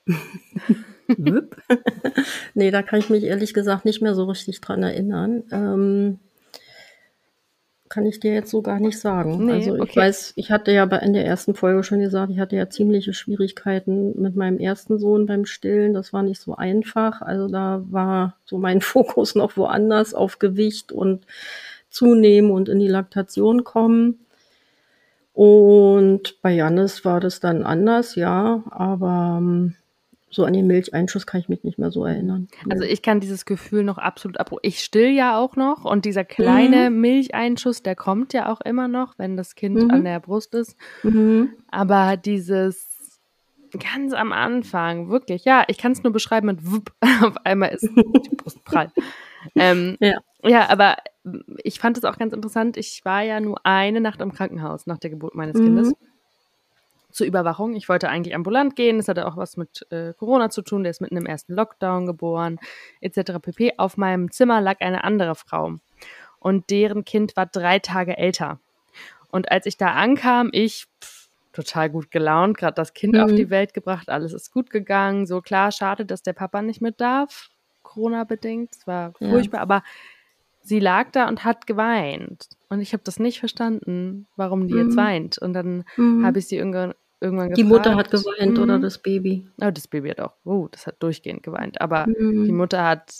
Nee, 2.53 2.71
da 2.71 2.81
kann 2.81 2.99
ich 2.99 3.09
mich 3.09 3.23
ehrlich 3.23 3.53
gesagt 3.53 3.85
nicht 3.85 4.01
mehr 4.01 4.15
so 4.15 4.25
richtig 4.25 4.61
dran 4.61 4.83
erinnern. 4.83 5.43
Ähm, 5.51 6.19
kann 7.89 8.05
ich 8.05 8.21
dir 8.21 8.33
jetzt 8.33 8.49
so 8.49 8.61
gar 8.61 8.79
nicht 8.79 8.97
sagen. 8.97 9.45
Nee, 9.45 9.51
also 9.53 9.75
ich 9.75 9.81
okay. 9.81 9.99
weiß, 9.99 10.33
ich 10.37 10.49
hatte 10.49 10.71
ja 10.71 10.85
in 10.85 11.11
der 11.11 11.25
ersten 11.25 11.55
Folge 11.55 11.83
schon 11.83 11.99
gesagt, 11.99 12.31
ich 12.31 12.39
hatte 12.39 12.55
ja 12.55 12.69
ziemliche 12.69 13.13
Schwierigkeiten 13.13 14.19
mit 14.21 14.35
meinem 14.35 14.59
ersten 14.59 14.97
Sohn 14.97 15.25
beim 15.25 15.45
Stillen. 15.45 15.93
Das 15.93 16.13
war 16.13 16.23
nicht 16.23 16.39
so 16.39 16.55
einfach. 16.55 17.21
Also 17.21 17.49
da 17.49 17.83
war 17.89 18.37
so 18.45 18.57
mein 18.57 18.79
Fokus 18.81 19.35
noch 19.35 19.57
woanders 19.57 20.13
auf 20.13 20.39
Gewicht 20.39 20.93
und 20.93 21.25
zunehmen 21.91 22.49
und 22.51 22.69
in 22.69 22.79
die 22.79 22.87
Laktation 22.87 23.63
kommen. 23.63 24.19
Und 25.33 26.41
bei 26.41 26.53
Jannis 26.53 27.05
war 27.05 27.19
das 27.19 27.39
dann 27.39 27.63
anders, 27.63 28.15
ja, 28.15 28.63
aber 28.69 29.37
ähm, 29.39 29.75
so 30.29 30.43
an 30.45 30.53
den 30.53 30.67
Milcheinschuss 30.67 31.25
kann 31.25 31.39
ich 31.41 31.49
mich 31.49 31.63
nicht 31.63 31.77
mehr 31.79 31.91
so 31.91 32.05
erinnern. 32.05 32.47
Also 32.69 32.83
ich 32.83 33.01
kann 33.01 33.19
dieses 33.19 33.45
Gefühl 33.45 33.83
noch 33.83 33.97
absolut 33.97 34.39
abrufen. 34.39 34.61
Ich 34.63 34.79
still 34.83 35.09
ja 35.09 35.37
auch 35.37 35.55
noch 35.55 35.85
und 35.85 36.05
dieser 36.05 36.23
kleine 36.25 36.89
Mhm. 36.89 36.99
Milcheinschuss, 37.01 37.81
der 37.83 37.95
kommt 37.95 38.33
ja 38.33 38.51
auch 38.51 38.61
immer 38.61 38.87
noch, 38.87 39.17
wenn 39.17 39.37
das 39.37 39.55
Kind 39.55 39.83
Mhm. 39.83 39.91
an 39.91 40.03
der 40.03 40.19
Brust 40.19 40.53
ist. 40.53 40.75
Mhm. 41.03 41.53
Aber 41.69 42.17
dieses 42.17 43.19
ganz 43.91 44.13
am 44.13 44.33
Anfang, 44.33 45.09
wirklich, 45.09 45.45
ja, 45.45 45.63
ich 45.67 45.77
kann 45.77 45.93
es 45.93 46.03
nur 46.03 46.11
beschreiben 46.11 46.47
mit 46.47 46.69
wupp, 46.69 46.91
auf 47.23 47.37
einmal 47.45 47.69
ist 47.69 47.87
die 47.89 48.35
Brust 48.35 48.63
prall. 48.65 48.91
ähm, 49.55 49.95
Ja. 50.01 50.17
Ja, 50.43 50.69
aber 50.69 50.97
ich 51.63 51.79
fand 51.79 51.97
es 51.97 52.03
auch 52.03 52.17
ganz 52.17 52.33
interessant. 52.33 52.77
Ich 52.77 53.03
war 53.05 53.21
ja 53.21 53.39
nur 53.39 53.59
eine 53.65 54.01
Nacht 54.01 54.21
im 54.21 54.33
Krankenhaus 54.33 54.87
nach 54.87 54.97
der 54.97 55.09
Geburt 55.09 55.35
meines 55.35 55.57
Mhm. 55.59 55.63
Kindes 55.65 55.93
zur 57.11 57.27
Überwachung. 57.27 57.75
Ich 57.75 57.89
wollte 57.89 58.09
eigentlich 58.09 58.33
ambulant 58.35 58.75
gehen. 58.75 58.97
Das 58.97 59.07
hatte 59.07 59.27
auch 59.27 59.35
was 59.37 59.57
mit 59.57 59.85
äh, 59.91 60.13
Corona 60.13 60.49
zu 60.49 60.61
tun. 60.61 60.83
Der 60.83 60.91
ist 60.91 61.01
mitten 61.01 61.17
im 61.17 61.25
ersten 61.25 61.53
Lockdown 61.53 62.05
geboren, 62.05 62.57
etc. 63.01 63.39
pp. 63.41 63.73
Auf 63.77 63.97
meinem 63.97 64.31
Zimmer 64.31 64.61
lag 64.61 64.79
eine 64.79 65.03
andere 65.03 65.35
Frau 65.35 65.75
und 66.39 66.69
deren 66.69 67.03
Kind 67.05 67.35
war 67.35 67.45
drei 67.45 67.79
Tage 67.79 68.17
älter. 68.17 68.59
Und 69.29 69.51
als 69.51 69.65
ich 69.65 69.77
da 69.77 69.87
ankam, 69.93 70.49
ich 70.53 70.87
pff, 71.03 71.29
total 71.53 71.89
gut 71.89 72.11
gelaunt, 72.11 72.57
gerade 72.57 72.75
das 72.75 72.93
Kind 72.93 73.15
Mhm. 73.15 73.19
auf 73.21 73.33
die 73.33 73.49
Welt 73.49 73.73
gebracht, 73.73 74.09
alles 74.09 74.33
ist 74.33 74.51
gut 74.53 74.69
gegangen. 74.69 75.25
So 75.27 75.41
klar, 75.41 75.71
schade, 75.71 76.05
dass 76.05 76.23
der 76.23 76.33
Papa 76.33 76.61
nicht 76.61 76.81
mit 76.81 77.01
darf, 77.01 77.49
Corona 77.83 78.23
bedingt. 78.23 78.71
Es 78.73 78.87
war 78.87 79.13
Ja. 79.19 79.29
furchtbar, 79.29 79.59
aber 79.59 79.83
sie 80.63 80.79
lag 80.79 81.11
da 81.11 81.27
und 81.27 81.43
hat 81.43 81.67
geweint. 81.67 82.47
Und 82.69 82.79
ich 82.81 82.93
habe 82.93 83.03
das 83.03 83.19
nicht 83.19 83.39
verstanden, 83.39 84.27
warum 84.35 84.67
die 84.67 84.75
jetzt 84.75 84.93
Mhm. 84.93 84.97
weint. 84.97 85.37
Und 85.37 85.53
dann 85.53 85.83
Mhm. 85.97 86.25
habe 86.25 86.39
ich 86.39 86.47
sie 86.47 86.55
irgendwann, 86.57 86.93
irgendwann 87.19 87.49
Die 87.53 87.63
gefragt. 87.63 87.85
Mutter 87.85 87.95
hat 87.95 88.11
geweint 88.11 88.57
oder 88.59 88.77
Mhm. 88.77 88.81
das 88.81 88.97
Baby. 88.99 89.47
Oh, 89.61 89.71
das 89.71 89.87
Baby 89.87 90.09
hat 90.09 90.19
auch, 90.21 90.33
oh, 90.45 90.67
das 90.71 90.87
hat 90.87 91.01
durchgehend 91.03 91.43
geweint. 91.43 91.81
Aber 91.81 92.07
Mhm. 92.07 92.45
die 92.45 92.51
Mutter 92.51 92.83
hat 92.85 93.13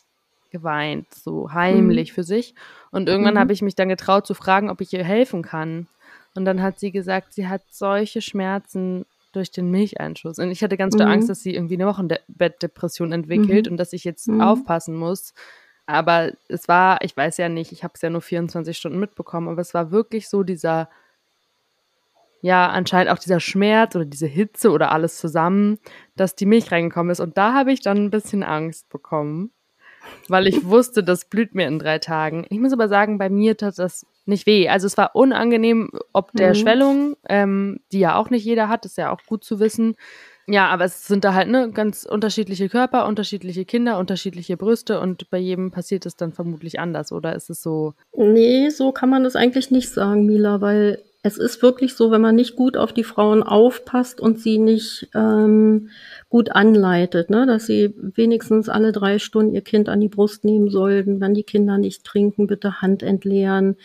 geweint, 0.51 1.13
so 1.13 1.51
heimlich 1.53 2.11
für 2.13 2.23
sich. 2.23 2.55
Und 2.91 3.07
irgendwann 3.07 3.35
Mhm. 3.35 3.39
habe 3.39 3.53
ich 3.53 3.61
mich 3.61 3.75
dann 3.75 3.89
getraut 3.89 4.27
zu 4.27 4.33
fragen, 4.33 4.69
ob 4.69 4.81
ich 4.81 4.91
ihr 4.93 5.03
helfen 5.03 5.41
kann. 5.43 5.87
Und 6.35 6.45
dann 6.45 6.61
hat 6.61 6.79
sie 6.79 6.91
gesagt, 6.91 7.33
sie 7.33 7.47
hat 7.47 7.61
solche 7.69 8.21
Schmerzen 8.21 9.05
durch 9.33 9.51
den 9.51 9.69
Milcheinschuss. 9.71 10.39
Und 10.39 10.51
ich 10.51 10.61
hatte 10.63 10.75
ganz 10.77 10.95
doll 10.95 11.05
Mhm. 11.07 11.11
Angst, 11.13 11.29
dass 11.29 11.41
sie 11.41 11.53
irgendwie 11.55 11.75
eine 11.75 11.87
Wochenbettdepression 11.87 13.11
entwickelt 13.13 13.65
Mhm. 13.67 13.73
und 13.73 13.77
dass 13.77 13.93
ich 13.93 14.03
jetzt 14.03 14.27
Mhm. 14.27 14.41
aufpassen 14.41 14.95
muss. 14.95 15.33
Aber 15.85 16.31
es 16.47 16.67
war, 16.67 16.99
ich 17.01 17.15
weiß 17.17 17.37
ja 17.37 17.49
nicht, 17.49 17.71
ich 17.71 17.83
habe 17.83 17.93
es 17.95 18.01
ja 18.01 18.09
nur 18.09 18.21
24 18.21 18.77
Stunden 18.77 18.99
mitbekommen, 18.99 19.49
aber 19.49 19.61
es 19.61 19.73
war 19.73 19.91
wirklich 19.91 20.29
so 20.29 20.43
dieser, 20.43 20.89
ja, 22.41 22.69
anscheinend 22.69 23.11
auch 23.11 23.19
dieser 23.19 23.39
Schmerz 23.39 23.95
oder 23.95 24.05
diese 24.05 24.27
Hitze 24.27 24.71
oder 24.71 24.91
alles 24.91 25.17
zusammen, 25.17 25.79
dass 26.15 26.35
die 26.35 26.45
Milch 26.45 26.71
reingekommen 26.71 27.11
ist. 27.11 27.19
Und 27.19 27.37
da 27.37 27.53
habe 27.53 27.71
ich 27.71 27.81
dann 27.81 27.97
ein 28.05 28.11
bisschen 28.11 28.43
Angst 28.43 28.89
bekommen, 28.89 29.51
weil 30.27 30.47
ich 30.47 30.65
wusste, 30.65 31.03
das 31.03 31.25
blüht 31.25 31.53
mir 31.55 31.67
in 31.67 31.77
drei 31.77 31.99
Tagen. 31.99 32.45
Ich 32.49 32.59
muss 32.59 32.73
aber 32.73 32.87
sagen, 32.87 33.17
bei 33.17 33.29
mir 33.29 33.57
tat 33.57 33.77
das 33.77 34.05
nicht 34.25 34.47
weh. 34.47 34.69
Also 34.69 34.87
es 34.87 34.97
war 34.97 35.15
unangenehm, 35.15 35.91
ob 36.13 36.31
der 36.33 36.49
Mhm. 36.49 36.55
Schwellung, 36.55 37.17
ähm, 37.27 37.79
die 37.91 37.99
ja 37.99 38.15
auch 38.15 38.29
nicht 38.29 38.45
jeder 38.45 38.69
hat, 38.69 38.85
ist 38.85 38.97
ja 38.97 39.11
auch 39.11 39.21
gut 39.27 39.43
zu 39.43 39.59
wissen. 39.59 39.95
Ja, 40.51 40.67
aber 40.67 40.83
es 40.83 41.07
sind 41.07 41.23
da 41.23 41.33
halt 41.33 41.47
ne, 41.47 41.71
ganz 41.71 42.03
unterschiedliche 42.03 42.67
Körper, 42.67 43.07
unterschiedliche 43.07 43.63
Kinder, 43.63 43.97
unterschiedliche 43.97 44.57
Brüste 44.57 44.99
und 44.99 45.29
bei 45.29 45.37
jedem 45.37 45.71
passiert 45.71 46.05
es 46.05 46.17
dann 46.17 46.33
vermutlich 46.33 46.77
anders, 46.77 47.13
oder 47.13 47.33
ist 47.35 47.49
es 47.49 47.61
so? 47.61 47.93
Nee, 48.17 48.69
so 48.69 48.91
kann 48.91 49.09
man 49.09 49.23
das 49.23 49.37
eigentlich 49.37 49.71
nicht 49.71 49.89
sagen, 49.89 50.25
Mila, 50.25 50.59
weil 50.59 51.01
es 51.23 51.37
ist 51.37 51.61
wirklich 51.61 51.93
so, 51.95 52.09
wenn 52.09 52.21
man 52.21 52.35
nicht 52.35 52.55
gut 52.55 52.77
auf 52.77 52.93
die 52.93 53.03
Frauen 53.03 53.43
aufpasst 53.43 54.19
und 54.19 54.39
sie 54.39 54.57
nicht 54.57 55.07
ähm, 55.13 55.89
gut 56.29 56.51
anleitet, 56.51 57.29
ne, 57.29 57.45
dass 57.45 57.67
sie 57.67 57.93
wenigstens 57.95 58.69
alle 58.69 58.91
drei 58.91 59.19
Stunden 59.19 59.53
ihr 59.53 59.61
Kind 59.61 59.87
an 59.87 59.99
die 59.99 60.07
Brust 60.07 60.43
nehmen 60.45 60.71
sollten, 60.71 61.21
wenn 61.21 61.35
die 61.35 61.43
Kinder 61.43 61.77
nicht 61.77 62.03
trinken, 62.05 62.47
bitte 62.47 62.81
Hand 62.81 63.03
entleeren. 63.03 63.77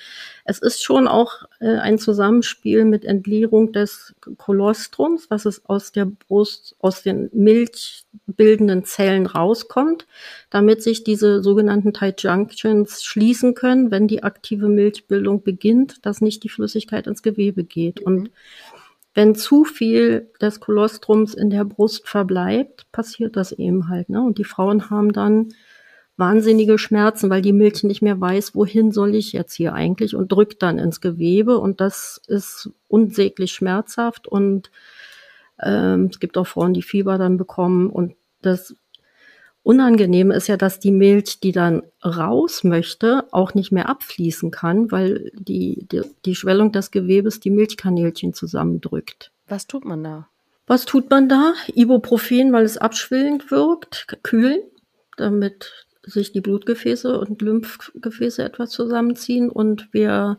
Es 0.44 0.60
ist 0.60 0.82
schon 0.82 1.06
auch 1.06 1.44
äh, 1.60 1.76
ein 1.76 1.98
Zusammenspiel 1.98 2.86
mit 2.86 3.04
Entleerung 3.04 3.70
des 3.70 4.14
Kolostrums, 4.38 5.26
was 5.28 5.44
es 5.44 5.66
aus 5.66 5.92
der 5.92 6.06
Brust, 6.06 6.74
aus 6.78 7.02
den 7.02 7.28
milchbildenden 7.34 8.84
Zellen 8.84 9.26
rauskommt, 9.26 10.06
damit 10.50 10.82
sich 10.82 11.04
diese 11.04 11.42
sogenannten 11.42 11.92
Tight 11.92 12.22
Junctions 12.22 13.02
schließen 13.02 13.54
können, 13.54 13.90
wenn 13.90 14.06
die 14.06 14.22
aktive 14.22 14.68
Milchbildung 14.68 15.42
beginnt, 15.42 16.04
dass 16.06 16.20
nicht 16.20 16.44
die 16.44 16.48
Flüssigkeit 16.48 17.06
ins 17.06 17.22
Gewebe 17.22 17.64
geht. 17.64 18.00
Und 18.00 18.30
wenn 19.14 19.34
zu 19.34 19.64
viel 19.64 20.30
des 20.40 20.60
Kolostrums 20.60 21.34
in 21.34 21.50
der 21.50 21.64
Brust 21.64 22.06
verbleibt, 22.06 22.90
passiert 22.92 23.34
das 23.36 23.50
eben 23.50 23.88
halt. 23.88 24.08
Ne? 24.08 24.22
Und 24.22 24.38
die 24.38 24.44
Frauen 24.44 24.90
haben 24.90 25.12
dann 25.12 25.48
wahnsinnige 26.18 26.78
Schmerzen, 26.78 27.28
weil 27.28 27.42
die 27.42 27.52
Milch 27.52 27.82
nicht 27.82 28.02
mehr 28.02 28.20
weiß, 28.20 28.54
wohin 28.54 28.92
soll 28.92 29.14
ich 29.14 29.32
jetzt 29.32 29.54
hier 29.54 29.74
eigentlich 29.74 30.14
und 30.14 30.32
drückt 30.32 30.62
dann 30.62 30.78
ins 30.78 31.00
Gewebe. 31.00 31.58
Und 31.58 31.80
das 31.80 32.20
ist 32.26 32.70
unsäglich 32.88 33.52
schmerzhaft. 33.52 34.28
Und 34.28 34.70
ähm, 35.62 36.08
es 36.10 36.20
gibt 36.20 36.38
auch 36.38 36.46
Frauen, 36.46 36.74
die 36.74 36.82
Fieber 36.82 37.18
dann 37.18 37.36
bekommen. 37.36 37.90
Und 37.90 38.14
das 38.42 38.76
Unangenehme 39.66 40.32
ist 40.32 40.46
ja, 40.46 40.56
dass 40.56 40.78
die 40.78 40.92
Milch, 40.92 41.40
die 41.40 41.50
dann 41.50 41.82
raus 42.04 42.62
möchte, 42.62 43.24
auch 43.32 43.54
nicht 43.54 43.72
mehr 43.72 43.88
abfließen 43.88 44.52
kann, 44.52 44.92
weil 44.92 45.32
die, 45.34 45.88
die, 45.90 46.02
die 46.24 46.36
Schwellung 46.36 46.70
des 46.70 46.92
Gewebes 46.92 47.40
die 47.40 47.50
Milchkanälchen 47.50 48.32
zusammendrückt. 48.32 49.32
Was 49.48 49.66
tut 49.66 49.84
man 49.84 50.04
da? 50.04 50.28
Was 50.68 50.84
tut 50.84 51.10
man 51.10 51.28
da? 51.28 51.54
Ibuprofen, 51.74 52.52
weil 52.52 52.64
es 52.64 52.78
abschwillend 52.78 53.50
wirkt, 53.50 54.06
kühlen, 54.22 54.60
damit 55.16 55.86
sich 56.04 56.30
die 56.30 56.42
Blutgefäße 56.42 57.18
und 57.18 57.42
Lymphgefäße 57.42 58.44
etwas 58.44 58.70
zusammenziehen. 58.70 59.50
Und 59.50 59.88
wer 59.90 60.38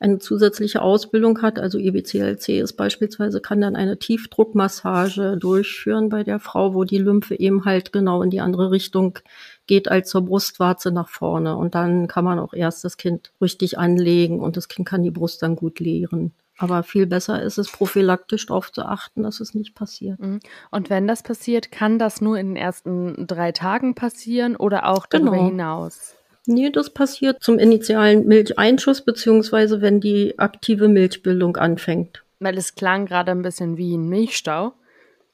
eine 0.00 0.18
zusätzliche 0.18 0.82
Ausbildung 0.82 1.42
hat, 1.42 1.58
also 1.58 1.78
IBCLC 1.78 2.60
ist 2.60 2.74
beispielsweise, 2.74 3.40
kann 3.40 3.60
dann 3.60 3.76
eine 3.76 3.98
Tiefdruckmassage 3.98 5.36
durchführen 5.38 6.08
bei 6.08 6.24
der 6.24 6.38
Frau, 6.38 6.74
wo 6.74 6.84
die 6.84 6.98
Lymphe 6.98 7.38
eben 7.38 7.64
halt 7.64 7.92
genau 7.92 8.22
in 8.22 8.30
die 8.30 8.40
andere 8.40 8.70
Richtung 8.70 9.18
geht 9.66 9.90
als 9.90 10.10
zur 10.10 10.22
Brustwarze 10.22 10.90
nach 10.90 11.08
vorne. 11.08 11.56
Und 11.56 11.74
dann 11.74 12.06
kann 12.08 12.24
man 12.24 12.38
auch 12.38 12.52
erst 12.52 12.84
das 12.84 12.96
Kind 12.96 13.32
richtig 13.40 13.78
anlegen 13.78 14.40
und 14.40 14.56
das 14.56 14.68
Kind 14.68 14.86
kann 14.86 15.02
die 15.02 15.10
Brust 15.10 15.42
dann 15.42 15.56
gut 15.56 15.80
leeren. 15.80 16.32
Aber 16.56 16.84
viel 16.84 17.06
besser 17.06 17.42
ist 17.42 17.58
es, 17.58 17.70
prophylaktisch 17.70 18.46
darauf 18.46 18.70
zu 18.70 18.82
achten, 18.82 19.24
dass 19.24 19.40
es 19.40 19.54
nicht 19.54 19.74
passiert. 19.74 20.20
Mhm. 20.20 20.38
Und 20.70 20.88
wenn 20.88 21.08
das 21.08 21.22
passiert, 21.24 21.72
kann 21.72 21.98
das 21.98 22.20
nur 22.20 22.38
in 22.38 22.48
den 22.50 22.56
ersten 22.56 23.26
drei 23.26 23.50
Tagen 23.50 23.94
passieren 23.96 24.54
oder 24.54 24.88
auch 24.88 25.06
darüber 25.06 25.32
Genau. 25.32 25.46
hinaus? 25.48 26.14
Nee, 26.46 26.70
das 26.70 26.90
passiert 26.90 27.42
zum 27.42 27.58
initialen 27.58 28.26
Milcheinschuss, 28.26 29.00
beziehungsweise 29.02 29.80
wenn 29.80 30.00
die 30.00 30.38
aktive 30.38 30.88
Milchbildung 30.88 31.56
anfängt. 31.56 32.22
Weil 32.38 32.58
es 32.58 32.74
klang 32.74 33.06
gerade 33.06 33.30
ein 33.30 33.42
bisschen 33.42 33.76
wie 33.76 33.96
ein 33.96 34.08
Milchstau, 34.08 34.74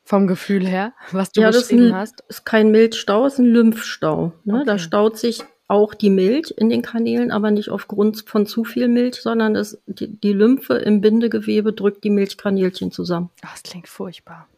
vom 0.04 0.26
Gefühl 0.26 0.66
her, 0.66 0.92
was 1.12 1.30
du 1.30 1.40
ja, 1.40 1.50
das 1.50 1.68
beschrieben 1.68 1.88
ein, 1.88 1.94
hast. 1.94 2.24
ist 2.28 2.44
kein 2.44 2.70
Milchstau, 2.70 3.26
ist 3.26 3.38
ein 3.38 3.44
Lymphstau. 3.44 4.32
Ne? 4.44 4.64
Da 4.66 4.72
Okay. 4.72 4.82
staut 4.82 5.18
sich 5.18 5.42
auch 5.68 5.94
die 5.94 6.10
Milch 6.10 6.52
in 6.56 6.68
den 6.68 6.82
Kanälen, 6.82 7.30
aber 7.30 7.52
nicht 7.52 7.68
aufgrund 7.68 8.28
von 8.28 8.44
zu 8.44 8.64
viel 8.64 8.88
Milch, 8.88 9.16
sondern 9.16 9.54
es, 9.54 9.80
die, 9.86 10.08
die 10.08 10.32
Lymphe 10.32 10.78
im 10.78 11.00
Bindegewebe 11.00 11.72
drückt 11.72 12.02
die 12.02 12.10
Milchkanälchen 12.10 12.90
zusammen. 12.90 13.30
Ach, 13.42 13.52
das 13.52 13.62
klingt 13.62 13.86
furchtbar. 13.86 14.48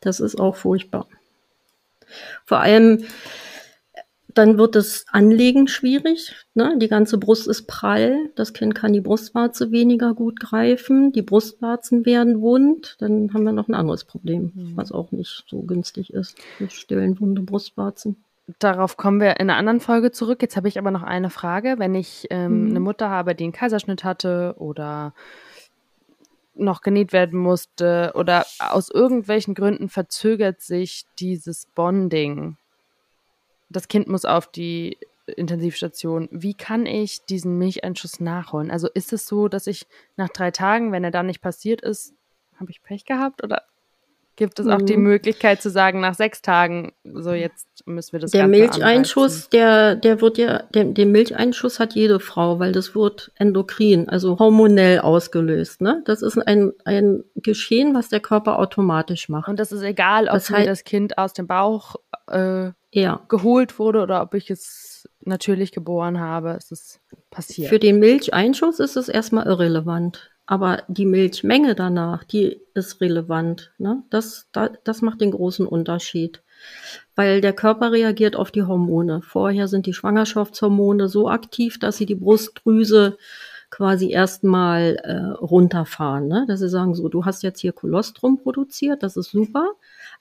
Das 0.00 0.20
ist 0.20 0.38
auch 0.38 0.56
furchtbar. 0.56 1.06
Vor 2.44 2.58
allem, 2.60 3.04
dann 4.38 4.56
wird 4.56 4.76
das 4.76 5.04
Anlegen 5.10 5.66
schwierig. 5.66 6.36
Ne? 6.54 6.76
Die 6.78 6.86
ganze 6.88 7.18
Brust 7.18 7.48
ist 7.48 7.66
prall. 7.66 8.30
Das 8.36 8.52
Kind 8.52 8.74
kann 8.74 8.92
die 8.92 9.00
Brustwarze 9.00 9.72
weniger 9.72 10.14
gut 10.14 10.38
greifen. 10.38 11.10
Die 11.12 11.22
Brustwarzen 11.22 12.06
werden 12.06 12.40
wund. 12.40 12.94
Dann 13.00 13.34
haben 13.34 13.42
wir 13.42 13.52
noch 13.52 13.66
ein 13.68 13.74
anderes 13.74 14.04
Problem, 14.04 14.52
Mhm. 14.54 14.76
was 14.76 14.92
auch 14.92 15.10
nicht 15.10 15.44
so 15.48 15.62
günstig 15.62 16.12
ist 16.12 16.36
mit 16.60 16.72
stillen 16.72 17.18
wunde 17.20 17.42
Brustwarzen. 17.42 18.22
Darauf 18.60 18.96
kommen 18.96 19.20
wir 19.20 19.40
in 19.40 19.50
einer 19.50 19.56
anderen 19.56 19.80
Folge 19.80 20.12
zurück. 20.12 20.40
Jetzt 20.40 20.56
habe 20.56 20.68
ich 20.68 20.78
aber 20.78 20.90
noch 20.92 21.02
eine 21.02 21.30
Frage. 21.30 21.74
Wenn 21.78 21.94
ich 21.96 22.28
ähm, 22.30 22.62
Mhm. 22.64 22.70
eine 22.70 22.80
Mutter 22.80 23.10
habe, 23.10 23.34
die 23.34 23.44
einen 23.44 23.52
Kaiserschnitt 23.52 24.04
hatte 24.04 24.54
oder 24.58 25.12
noch 26.54 26.80
genäht 26.80 27.12
werden 27.12 27.38
musste 27.38 28.12
oder 28.14 28.46
aus 28.70 28.88
irgendwelchen 28.88 29.54
Gründen 29.54 29.88
verzögert 29.88 30.60
sich 30.60 31.04
dieses 31.18 31.66
Bonding. 31.74 32.56
Das 33.70 33.88
Kind 33.88 34.08
muss 34.08 34.24
auf 34.24 34.50
die 34.50 34.98
Intensivstation. 35.26 36.28
Wie 36.30 36.54
kann 36.54 36.86
ich 36.86 37.24
diesen 37.26 37.58
Milcheinschuss 37.58 38.20
nachholen? 38.20 38.70
Also 38.70 38.88
ist 38.88 39.12
es 39.12 39.26
so, 39.26 39.48
dass 39.48 39.66
ich 39.66 39.86
nach 40.16 40.28
drei 40.30 40.50
Tagen, 40.50 40.92
wenn 40.92 41.04
er 41.04 41.10
dann 41.10 41.26
nicht 41.26 41.42
passiert 41.42 41.82
ist, 41.82 42.14
habe 42.56 42.70
ich 42.70 42.82
Pech 42.82 43.04
gehabt 43.04 43.44
oder 43.44 43.62
gibt 44.38 44.60
es 44.60 44.68
auch 44.68 44.78
mhm. 44.78 44.86
die 44.86 44.96
Möglichkeit 44.96 45.60
zu 45.60 45.68
sagen, 45.68 46.00
nach 46.00 46.14
sechs 46.14 46.42
Tagen, 46.42 46.92
so 47.02 47.32
jetzt 47.32 47.66
müssen 47.86 48.12
wir 48.12 48.20
das 48.20 48.30
Der 48.30 48.42
Ganze 48.42 48.60
Milcheinschuss, 48.60 49.48
der, 49.48 49.96
der 49.96 50.20
wird 50.20 50.38
ja, 50.38 50.62
der, 50.74 50.84
den 50.84 51.10
Milcheinschuss 51.10 51.80
hat 51.80 51.94
jede 51.94 52.20
Frau, 52.20 52.60
weil 52.60 52.70
das 52.70 52.94
wird 52.94 53.32
endokrin, 53.34 54.08
also 54.08 54.38
hormonell 54.38 55.00
ausgelöst. 55.00 55.80
Ne? 55.80 56.02
Das 56.04 56.22
ist 56.22 56.38
ein, 56.38 56.72
ein 56.84 57.24
Geschehen, 57.34 57.94
was 57.94 58.10
der 58.10 58.20
Körper 58.20 58.60
automatisch 58.60 59.28
macht. 59.28 59.48
Und 59.48 59.58
das 59.58 59.72
ist 59.72 59.82
egal, 59.82 60.28
ob 60.28 60.34
das, 60.34 60.50
heißt, 60.50 60.68
das 60.68 60.84
Kind 60.84 61.18
aus 61.18 61.32
dem 61.32 61.48
Bauch 61.48 61.96
äh, 62.28 62.70
ja. 62.92 63.20
geholt 63.28 63.80
wurde 63.80 64.00
oder 64.00 64.22
ob 64.22 64.34
ich 64.34 64.50
es 64.50 65.08
natürlich 65.20 65.72
geboren 65.72 66.20
habe. 66.20 66.50
Es 66.50 66.70
ist 66.70 67.00
passiert. 67.30 67.70
Für 67.70 67.80
den 67.80 67.98
Milcheinschuss 67.98 68.78
ist 68.78 68.96
es 68.96 69.08
erstmal 69.08 69.46
irrelevant. 69.46 70.30
Aber 70.50 70.82
die 70.88 71.04
Milchmenge 71.04 71.74
danach, 71.74 72.24
die 72.24 72.58
ist 72.72 73.02
relevant. 73.02 73.70
Ne? 73.76 74.02
Das, 74.08 74.48
da, 74.50 74.70
das 74.82 75.02
macht 75.02 75.20
den 75.20 75.32
großen 75.32 75.66
Unterschied. 75.66 76.42
Weil 77.14 77.42
der 77.42 77.52
Körper 77.52 77.92
reagiert 77.92 78.34
auf 78.34 78.50
die 78.50 78.62
Hormone. 78.62 79.20
Vorher 79.20 79.68
sind 79.68 79.84
die 79.84 79.92
Schwangerschaftshormone 79.92 81.10
so 81.10 81.28
aktiv, 81.28 81.78
dass 81.78 81.98
sie 81.98 82.06
die 82.06 82.14
Brustdrüse 82.14 83.18
quasi 83.68 84.10
erstmal 84.10 84.96
äh, 85.02 85.18
runterfahren. 85.38 86.28
Ne? 86.28 86.46
Dass 86.48 86.60
sie 86.60 86.70
sagen, 86.70 86.94
so, 86.94 87.10
du 87.10 87.26
hast 87.26 87.42
jetzt 87.42 87.60
hier 87.60 87.74
Kolostrum 87.74 88.38
produziert, 88.38 89.02
das 89.02 89.18
ist 89.18 89.30
super, 89.30 89.72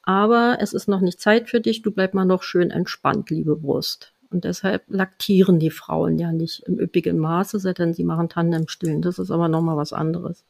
aber 0.04 0.58
es 0.60 0.74
ist 0.74 0.90
noch 0.90 1.00
nicht 1.00 1.22
Zeit 1.22 1.48
für 1.50 1.62
dich, 1.62 1.84
du 1.84 1.92
bleib 1.92 2.13
mal 2.13 2.26
noch 2.26 2.44
schön 2.44 2.70
entspannt, 2.70 3.30
liebe 3.30 3.56
Brust. 3.56 4.12
Und 4.30 4.44
deshalb 4.44 4.84
laktieren 4.88 5.60
die 5.60 5.70
Frauen 5.70 6.18
ja 6.18 6.32
nicht 6.32 6.63
im 6.63 6.80
üppigen 6.80 7.18
Maße, 7.18 7.60
sondern 7.60 7.94
sie 7.94 8.04
machen 8.04 8.30
Tandemstillen. 8.30 9.02
Das 9.02 9.20
ist 9.20 9.32
aber 9.32 9.48
nochmal 9.48 9.78
was 9.78 9.94
anderes. 9.94 10.44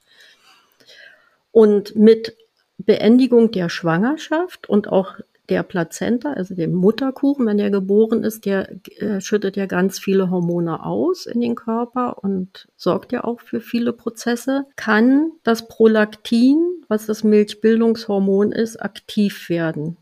Und 1.52 1.96
mit 1.96 2.36
Beendigung 2.78 3.52
der 3.52 3.70
Schwangerschaft 3.70 4.70
und 4.70 4.88
auch 4.88 5.16
der 5.50 5.64
Plazenta, 5.64 6.34
also 6.34 6.56
dem 6.56 6.74
Mutterkuchen, 6.74 7.46
wenn 7.46 7.58
der 7.58 7.70
geboren 7.70 8.24
ist, 8.24 8.46
der 8.46 8.70
äh, 8.98 9.22
schüttet 9.22 9.56
ja 9.56 9.66
ganz 9.66 9.98
viele 9.98 10.30
Hormone 10.30 10.86
aus 10.86 11.26
in 11.26 11.40
den 11.40 11.56
Körper 11.56 12.22
und 12.22 12.68
sorgt 12.76 13.12
ja 13.12 13.24
auch 13.24 13.40
für 13.40 13.62
viele 13.62 13.94
Prozesse, 13.94 14.66
kann 14.76 15.32
das 15.44 15.68
Prolaktin, 15.68 16.84
was 16.90 17.06
das 17.06 17.24
Milchbildungshormon 17.24 18.52
ist, 18.52 18.82
aktiv 18.82 19.50
werden. 19.50 19.98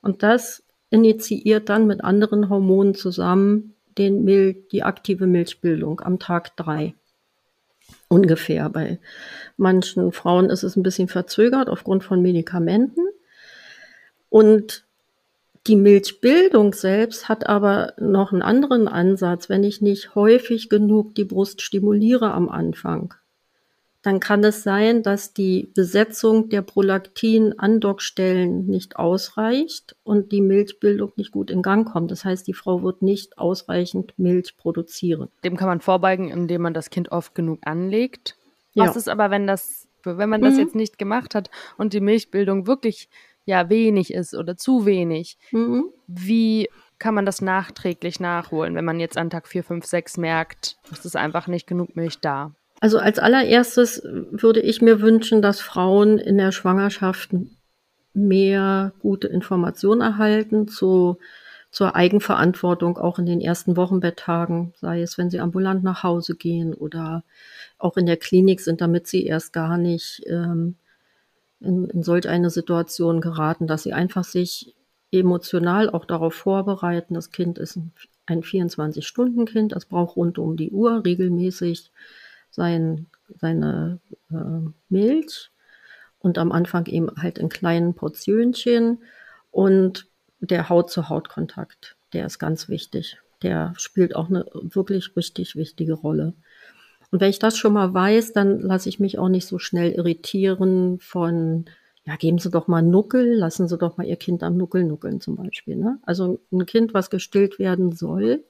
Und 0.00 0.22
das 0.22 0.62
initiiert 0.90 1.68
dann 1.68 1.86
mit 1.86 2.04
anderen 2.04 2.48
Hormonen 2.48 2.94
zusammen 2.94 3.74
den 3.98 4.24
Milch, 4.24 4.68
die 4.72 4.82
aktive 4.82 5.26
Milchbildung 5.26 6.00
am 6.00 6.18
Tag 6.18 6.56
drei 6.56 6.94
ungefähr. 8.08 8.68
Bei 8.68 8.98
manchen 9.56 10.12
Frauen 10.12 10.50
ist 10.50 10.62
es 10.62 10.76
ein 10.76 10.82
bisschen 10.82 11.08
verzögert 11.08 11.68
aufgrund 11.68 12.04
von 12.04 12.22
Medikamenten. 12.22 13.02
Und 14.30 14.84
die 15.66 15.76
Milchbildung 15.76 16.72
selbst 16.72 17.28
hat 17.28 17.46
aber 17.46 17.92
noch 17.98 18.32
einen 18.32 18.42
anderen 18.42 18.88
Ansatz. 18.88 19.48
Wenn 19.48 19.64
ich 19.64 19.82
nicht 19.82 20.14
häufig 20.14 20.68
genug 20.68 21.14
die 21.14 21.24
Brust 21.24 21.60
stimuliere 21.62 22.32
am 22.32 22.48
Anfang, 22.48 23.14
dann 24.08 24.20
kann 24.20 24.42
es 24.42 24.62
sein, 24.62 25.02
dass 25.02 25.34
die 25.34 25.70
Besetzung 25.74 26.48
der 26.48 26.62
Prolaktin-Andockstellen 26.62 28.64
nicht 28.64 28.96
ausreicht 28.96 29.96
und 30.02 30.32
die 30.32 30.40
Milchbildung 30.40 31.12
nicht 31.16 31.30
gut 31.30 31.50
in 31.50 31.60
Gang 31.60 31.86
kommt. 31.86 32.10
Das 32.10 32.24
heißt, 32.24 32.46
die 32.46 32.54
Frau 32.54 32.82
wird 32.82 33.02
nicht 33.02 33.36
ausreichend 33.36 34.18
Milch 34.18 34.56
produzieren. 34.56 35.28
Dem 35.44 35.58
kann 35.58 35.68
man 35.68 35.82
vorbeugen, 35.82 36.30
indem 36.30 36.62
man 36.62 36.72
das 36.72 36.88
Kind 36.88 37.12
oft 37.12 37.34
genug 37.34 37.58
anlegt. 37.66 38.38
Ja. 38.72 38.86
Was 38.86 38.96
ist 38.96 39.10
aber, 39.10 39.30
wenn 39.30 39.46
das, 39.46 39.86
wenn 40.04 40.30
man 40.30 40.40
das 40.40 40.54
mhm. 40.54 40.60
jetzt 40.60 40.74
nicht 40.74 40.98
gemacht 40.98 41.34
hat 41.34 41.50
und 41.76 41.92
die 41.92 42.00
Milchbildung 42.00 42.66
wirklich 42.66 43.10
ja 43.44 43.68
wenig 43.68 44.14
ist 44.14 44.34
oder 44.34 44.56
zu 44.56 44.86
wenig? 44.86 45.36
Mhm. 45.50 45.90
Wie 46.06 46.70
kann 46.98 47.14
man 47.14 47.26
das 47.26 47.42
nachträglich 47.42 48.20
nachholen, 48.20 48.74
wenn 48.74 48.86
man 48.86 49.00
jetzt 49.00 49.18
an 49.18 49.28
Tag 49.28 49.48
4, 49.48 49.64
5, 49.64 49.84
6 49.84 50.16
merkt, 50.16 50.78
es 50.90 51.04
ist 51.04 51.14
einfach 51.14 51.46
nicht 51.46 51.66
genug 51.66 51.94
Milch 51.94 52.20
da? 52.20 52.54
Also 52.80 52.98
als 52.98 53.18
allererstes 53.18 54.02
würde 54.04 54.60
ich 54.60 54.80
mir 54.80 55.00
wünschen, 55.00 55.42
dass 55.42 55.60
Frauen 55.60 56.18
in 56.18 56.38
der 56.38 56.52
Schwangerschaft 56.52 57.30
mehr 58.14 58.92
gute 59.00 59.28
Informationen 59.28 60.00
erhalten 60.00 60.68
zu, 60.68 61.18
zur 61.70 61.96
Eigenverantwortung 61.96 62.96
auch 62.98 63.18
in 63.18 63.26
den 63.26 63.40
ersten 63.40 63.76
Wochenbetttagen, 63.76 64.72
sei 64.76 65.02
es, 65.02 65.18
wenn 65.18 65.30
sie 65.30 65.40
ambulant 65.40 65.82
nach 65.82 66.02
Hause 66.02 66.34
gehen 66.34 66.72
oder 66.74 67.24
auch 67.78 67.96
in 67.96 68.06
der 68.06 68.16
Klinik 68.16 68.60
sind, 68.60 68.80
damit 68.80 69.06
sie 69.06 69.26
erst 69.26 69.52
gar 69.52 69.76
nicht 69.76 70.22
ähm, 70.26 70.76
in, 71.60 71.86
in 71.86 72.02
solch 72.02 72.28
eine 72.28 72.50
Situation 72.50 73.20
geraten, 73.20 73.66
dass 73.66 73.82
sie 73.82 73.92
einfach 73.92 74.24
sich 74.24 74.74
emotional 75.10 75.90
auch 75.90 76.04
darauf 76.04 76.34
vorbereiten. 76.34 77.14
Das 77.14 77.30
Kind 77.32 77.58
ist 77.58 77.78
ein 78.26 78.42
24-Stunden-Kind, 78.42 79.72
das 79.72 79.86
braucht 79.86 80.16
rund 80.16 80.38
um 80.38 80.56
die 80.56 80.70
Uhr 80.70 81.04
regelmäßig 81.04 81.90
sein, 82.50 83.06
seine 83.36 84.00
äh, 84.30 84.70
Milch 84.88 85.50
und 86.18 86.38
am 86.38 86.52
Anfang 86.52 86.86
eben 86.86 87.08
halt 87.16 87.38
in 87.38 87.48
kleinen 87.48 87.94
Portionchen 87.94 89.02
und 89.50 90.06
der 90.40 90.68
Haut-zu-Haut-Kontakt, 90.68 91.96
der 92.12 92.26
ist 92.26 92.38
ganz 92.38 92.68
wichtig. 92.68 93.18
Der 93.42 93.72
spielt 93.76 94.16
auch 94.16 94.28
eine 94.28 94.46
wirklich 94.52 95.16
richtig 95.16 95.56
wichtige 95.56 95.94
Rolle. 95.94 96.34
Und 97.10 97.20
wenn 97.20 97.30
ich 97.30 97.38
das 97.38 97.56
schon 97.56 97.72
mal 97.72 97.94
weiß, 97.94 98.32
dann 98.32 98.60
lasse 98.60 98.88
ich 98.88 99.00
mich 99.00 99.18
auch 99.18 99.28
nicht 99.28 99.46
so 99.46 99.58
schnell 99.58 99.92
irritieren 99.92 100.98
von, 101.00 101.64
ja, 102.04 102.16
geben 102.16 102.38
Sie 102.38 102.50
doch 102.50 102.68
mal 102.68 102.82
Nuckel, 102.82 103.34
lassen 103.34 103.68
Sie 103.68 103.78
doch 103.78 103.96
mal 103.96 104.06
Ihr 104.06 104.16
Kind 104.16 104.42
am 104.42 104.56
Nuckel 104.56 104.84
nuckeln 104.84 105.20
zum 105.20 105.36
Beispiel. 105.36 105.76
Ne? 105.76 105.98
Also 106.02 106.40
ein 106.52 106.66
Kind, 106.66 106.94
was 106.94 107.10
gestillt 107.10 107.58
werden 107.58 107.92
soll, 107.92 108.44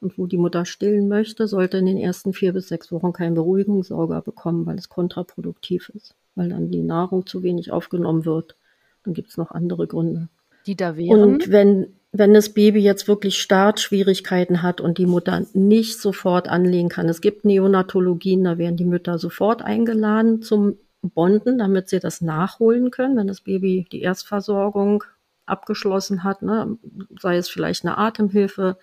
und 0.00 0.18
wo 0.18 0.26
die 0.26 0.36
Mutter 0.36 0.64
stillen 0.64 1.08
möchte, 1.08 1.46
sollte 1.46 1.78
in 1.78 1.86
den 1.86 1.96
ersten 1.96 2.32
vier 2.32 2.52
bis 2.52 2.68
sechs 2.68 2.92
Wochen 2.92 3.12
keinen 3.12 3.34
Beruhigungssauger 3.34 4.20
bekommen, 4.20 4.66
weil 4.66 4.76
es 4.76 4.88
kontraproduktiv 4.88 5.90
ist, 5.94 6.14
weil 6.34 6.50
dann 6.50 6.70
die 6.70 6.82
Nahrung 6.82 7.26
zu 7.26 7.42
wenig 7.42 7.72
aufgenommen 7.72 8.24
wird. 8.24 8.56
Dann 9.04 9.14
gibt 9.14 9.30
es 9.30 9.36
noch 9.36 9.50
andere 9.50 9.86
Gründe. 9.86 10.28
Die 10.66 10.76
da 10.76 10.96
wären? 10.96 11.22
Und 11.22 11.50
wenn, 11.50 11.94
wenn 12.12 12.34
das 12.34 12.50
Baby 12.50 12.80
jetzt 12.80 13.08
wirklich 13.08 13.38
Startschwierigkeiten 13.38 14.62
hat 14.62 14.80
und 14.80 14.98
die 14.98 15.06
Mutter 15.06 15.46
nicht 15.54 16.00
sofort 16.00 16.48
anlegen 16.48 16.88
kann, 16.88 17.08
es 17.08 17.20
gibt 17.20 17.44
Neonatologien, 17.44 18.44
da 18.44 18.58
werden 18.58 18.76
die 18.76 18.84
Mütter 18.84 19.18
sofort 19.18 19.62
eingeladen 19.62 20.42
zum 20.42 20.76
Bonden, 21.02 21.58
damit 21.58 21.88
sie 21.88 22.00
das 22.00 22.20
nachholen 22.20 22.90
können, 22.90 23.16
wenn 23.16 23.28
das 23.28 23.40
Baby 23.40 23.86
die 23.92 24.02
Erstversorgung 24.02 25.04
abgeschlossen 25.46 26.24
hat, 26.24 26.42
ne? 26.42 26.78
sei 27.20 27.36
es 27.36 27.48
vielleicht 27.48 27.84
eine 27.84 27.98
Atemhilfe, 27.98 28.78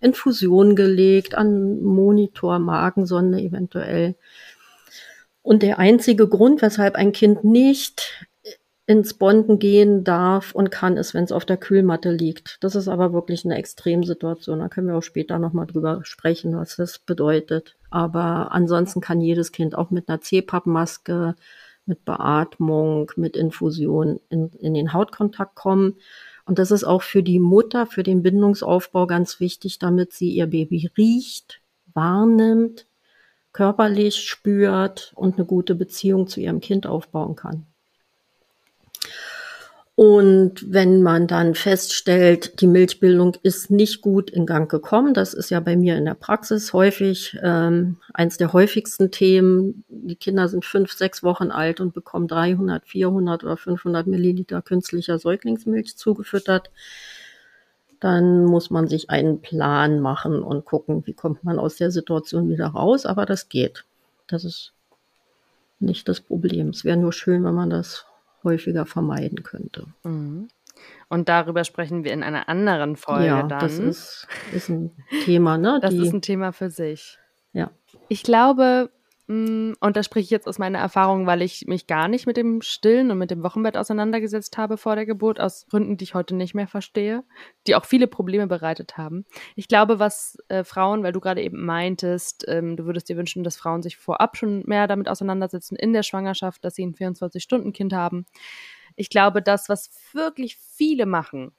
Infusion 0.00 0.76
gelegt, 0.76 1.34
an 1.34 1.82
Monitor, 1.82 2.58
Magensonde 2.58 3.40
eventuell. 3.40 4.16
Und 5.42 5.62
der 5.62 5.78
einzige 5.78 6.28
Grund, 6.28 6.62
weshalb 6.62 6.94
ein 6.94 7.12
Kind 7.12 7.44
nicht 7.44 8.26
ins 8.88 9.12
Bonden 9.12 9.58
gehen 9.58 10.02
darf 10.02 10.54
und 10.54 10.70
kann, 10.70 10.96
ist, 10.96 11.12
wenn 11.12 11.24
es 11.24 11.30
auf 11.30 11.44
der 11.44 11.58
Kühlmatte 11.58 12.10
liegt. 12.10 12.56
Das 12.64 12.74
ist 12.74 12.88
aber 12.88 13.12
wirklich 13.12 13.44
eine 13.44 13.58
Extremsituation. 13.58 14.60
Da 14.60 14.68
können 14.68 14.86
wir 14.88 14.96
auch 14.96 15.02
später 15.02 15.38
nochmal 15.38 15.66
drüber 15.66 16.00
sprechen, 16.04 16.56
was 16.56 16.76
das 16.76 16.98
bedeutet. 16.98 17.76
Aber 17.90 18.50
ansonsten 18.52 19.02
kann 19.02 19.20
jedes 19.20 19.52
Kind 19.52 19.74
auch 19.74 19.90
mit 19.90 20.08
einer 20.08 20.22
CPAP-Maske 20.22 21.34
mit 21.88 22.04
Beatmung, 22.04 23.10
mit 23.16 23.36
Infusion 23.36 24.20
in, 24.28 24.50
in 24.50 24.74
den 24.74 24.92
Hautkontakt 24.92 25.54
kommen. 25.54 25.96
Und 26.44 26.58
das 26.58 26.70
ist 26.70 26.84
auch 26.84 27.02
für 27.02 27.22
die 27.22 27.40
Mutter, 27.40 27.86
für 27.86 28.02
den 28.02 28.22
Bindungsaufbau 28.22 29.06
ganz 29.06 29.40
wichtig, 29.40 29.78
damit 29.78 30.12
sie 30.12 30.30
ihr 30.30 30.46
Baby 30.46 30.90
riecht, 30.96 31.60
wahrnimmt, 31.92 32.86
körperlich 33.52 34.16
spürt 34.16 35.12
und 35.16 35.36
eine 35.36 35.46
gute 35.46 35.74
Beziehung 35.74 36.28
zu 36.28 36.40
ihrem 36.40 36.60
Kind 36.60 36.86
aufbauen 36.86 37.34
kann. 37.34 37.66
Und 39.98 40.72
wenn 40.72 41.02
man 41.02 41.26
dann 41.26 41.56
feststellt, 41.56 42.60
die 42.60 42.68
Milchbildung 42.68 43.34
ist 43.42 43.68
nicht 43.68 44.00
gut 44.00 44.30
in 44.30 44.46
Gang 44.46 44.70
gekommen, 44.70 45.12
das 45.12 45.34
ist 45.34 45.50
ja 45.50 45.58
bei 45.58 45.74
mir 45.74 45.96
in 45.96 46.04
der 46.04 46.14
Praxis 46.14 46.72
häufig 46.72 47.36
ähm, 47.42 47.96
eins 48.14 48.36
der 48.36 48.52
häufigsten 48.52 49.10
Themen. 49.10 49.82
Die 49.88 50.14
Kinder 50.14 50.48
sind 50.48 50.64
fünf, 50.64 50.92
sechs 50.92 51.24
Wochen 51.24 51.50
alt 51.50 51.80
und 51.80 51.94
bekommen 51.94 52.28
300, 52.28 52.86
400 52.86 53.42
oder 53.42 53.56
500 53.56 54.06
Milliliter 54.06 54.62
künstlicher 54.62 55.18
Säuglingsmilch 55.18 55.96
zugefüttert. 55.96 56.70
Dann 57.98 58.44
muss 58.44 58.70
man 58.70 58.86
sich 58.86 59.10
einen 59.10 59.40
Plan 59.40 59.98
machen 59.98 60.44
und 60.44 60.64
gucken, 60.64 61.08
wie 61.08 61.14
kommt 61.14 61.42
man 61.42 61.58
aus 61.58 61.74
der 61.74 61.90
Situation 61.90 62.48
wieder 62.48 62.68
raus. 62.68 63.04
Aber 63.04 63.26
das 63.26 63.48
geht. 63.48 63.84
Das 64.28 64.44
ist 64.44 64.72
nicht 65.80 66.08
das 66.08 66.20
Problem. 66.20 66.68
Es 66.68 66.84
wäre 66.84 66.96
nur 66.96 67.12
schön, 67.12 67.42
wenn 67.42 67.54
man 67.54 67.70
das 67.70 68.06
häufiger 68.44 68.86
vermeiden 68.86 69.42
könnte. 69.42 69.86
Mhm. 70.04 70.48
Und 71.08 71.28
darüber 71.28 71.64
sprechen 71.64 72.04
wir 72.04 72.12
in 72.12 72.22
einer 72.22 72.48
anderen 72.48 72.96
Folge 72.96 73.26
ja, 73.26 73.42
dann. 73.42 73.60
das 73.60 73.78
ist, 73.78 74.28
ist 74.52 74.68
ein 74.68 74.92
Thema, 75.24 75.58
ne? 75.58 75.78
Das 75.80 75.90
Die, 75.90 76.06
ist 76.06 76.12
ein 76.12 76.22
Thema 76.22 76.52
für 76.52 76.70
sich. 76.70 77.18
Ja. 77.52 77.70
Ich 78.08 78.22
glaube, 78.22 78.90
und 79.28 79.76
da 79.80 80.02
spreche 80.02 80.24
ich 80.24 80.30
jetzt 80.30 80.48
aus 80.48 80.58
meiner 80.58 80.78
Erfahrung, 80.78 81.26
weil 81.26 81.42
ich 81.42 81.66
mich 81.66 81.86
gar 81.86 82.08
nicht 82.08 82.26
mit 82.26 82.38
dem 82.38 82.62
Stillen 82.62 83.10
und 83.10 83.18
mit 83.18 83.30
dem 83.30 83.42
Wochenbett 83.42 83.76
auseinandergesetzt 83.76 84.56
habe 84.56 84.78
vor 84.78 84.96
der 84.96 85.04
Geburt, 85.04 85.38
aus 85.38 85.66
Gründen, 85.66 85.98
die 85.98 86.04
ich 86.04 86.14
heute 86.14 86.34
nicht 86.34 86.54
mehr 86.54 86.66
verstehe, 86.66 87.24
die 87.66 87.74
auch 87.74 87.84
viele 87.84 88.06
Probleme 88.06 88.46
bereitet 88.46 88.96
haben. 88.96 89.26
Ich 89.54 89.68
glaube, 89.68 89.98
was 89.98 90.38
äh, 90.48 90.64
Frauen, 90.64 91.02
weil 91.02 91.12
du 91.12 91.20
gerade 91.20 91.42
eben 91.42 91.62
meintest, 91.62 92.46
ähm, 92.48 92.78
du 92.78 92.86
würdest 92.86 93.10
dir 93.10 93.18
wünschen, 93.18 93.44
dass 93.44 93.58
Frauen 93.58 93.82
sich 93.82 93.98
vorab 93.98 94.38
schon 94.38 94.62
mehr 94.64 94.86
damit 94.86 95.10
auseinandersetzen 95.10 95.76
in 95.76 95.92
der 95.92 96.04
Schwangerschaft, 96.04 96.64
dass 96.64 96.74
sie 96.74 96.86
ein 96.86 96.94
24-Stunden-Kind 96.94 97.92
haben. 97.92 98.24
Ich 98.96 99.10
glaube, 99.10 99.42
das, 99.42 99.68
was 99.68 99.90
wirklich 100.14 100.56
viele 100.56 101.04
machen, 101.04 101.52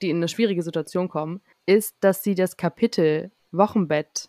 die 0.00 0.10
in 0.10 0.18
eine 0.18 0.28
schwierige 0.28 0.62
Situation 0.62 1.08
kommen, 1.08 1.40
ist, 1.66 1.96
dass 2.00 2.22
sie 2.22 2.36
das 2.36 2.56
Kapitel 2.56 3.32
Wochenbett 3.50 4.28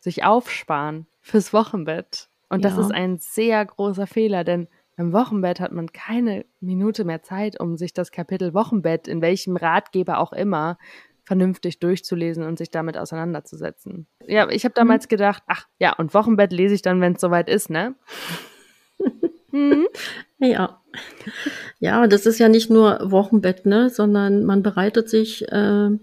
sich 0.00 0.24
aufsparen 0.24 1.06
fürs 1.22 1.54
Wochenbett. 1.54 2.28
Und 2.54 2.64
das 2.64 2.74
Ja. 2.76 2.80
ist 2.82 2.92
ein 2.94 3.18
sehr 3.18 3.64
großer 3.64 4.06
Fehler, 4.06 4.44
denn 4.44 4.68
beim 4.96 5.12
Wochenbett 5.12 5.58
hat 5.60 5.72
man 5.72 5.92
keine 5.92 6.44
Minute 6.60 7.04
mehr 7.04 7.22
Zeit, 7.22 7.58
um 7.60 7.76
sich 7.76 7.92
das 7.92 8.12
Kapitel 8.12 8.54
Wochenbett, 8.54 9.08
in 9.08 9.20
welchem 9.22 9.56
Ratgeber 9.56 10.18
auch 10.18 10.32
immer, 10.32 10.78
vernünftig 11.24 11.80
durchzulesen 11.80 12.44
und 12.44 12.58
sich 12.58 12.70
damit 12.70 12.96
auseinanderzusetzen. 12.98 14.06
Ja, 14.26 14.48
ich 14.50 14.64
habe 14.64 14.74
damals 14.74 15.08
gedacht, 15.08 15.42
ach 15.46 15.66
ja, 15.80 15.92
und 15.94 16.12
Wochenbett 16.14 16.52
lese 16.52 16.74
ich 16.74 16.82
dann, 16.82 17.00
wenn 17.00 17.14
es 17.14 17.20
soweit 17.20 17.48
ist, 17.48 17.70
ne? 17.70 17.94
mhm. 19.50 19.86
Ja. 20.38 20.82
Ja, 21.78 22.06
das 22.06 22.26
ist 22.26 22.38
ja 22.38 22.48
nicht 22.48 22.70
nur 22.70 23.10
Wochenbett, 23.10 23.64
ne, 23.66 23.88
sondern 23.88 24.44
man 24.44 24.62
bereitet 24.62 25.08
sich 25.08 25.46
ähm, 25.50 26.00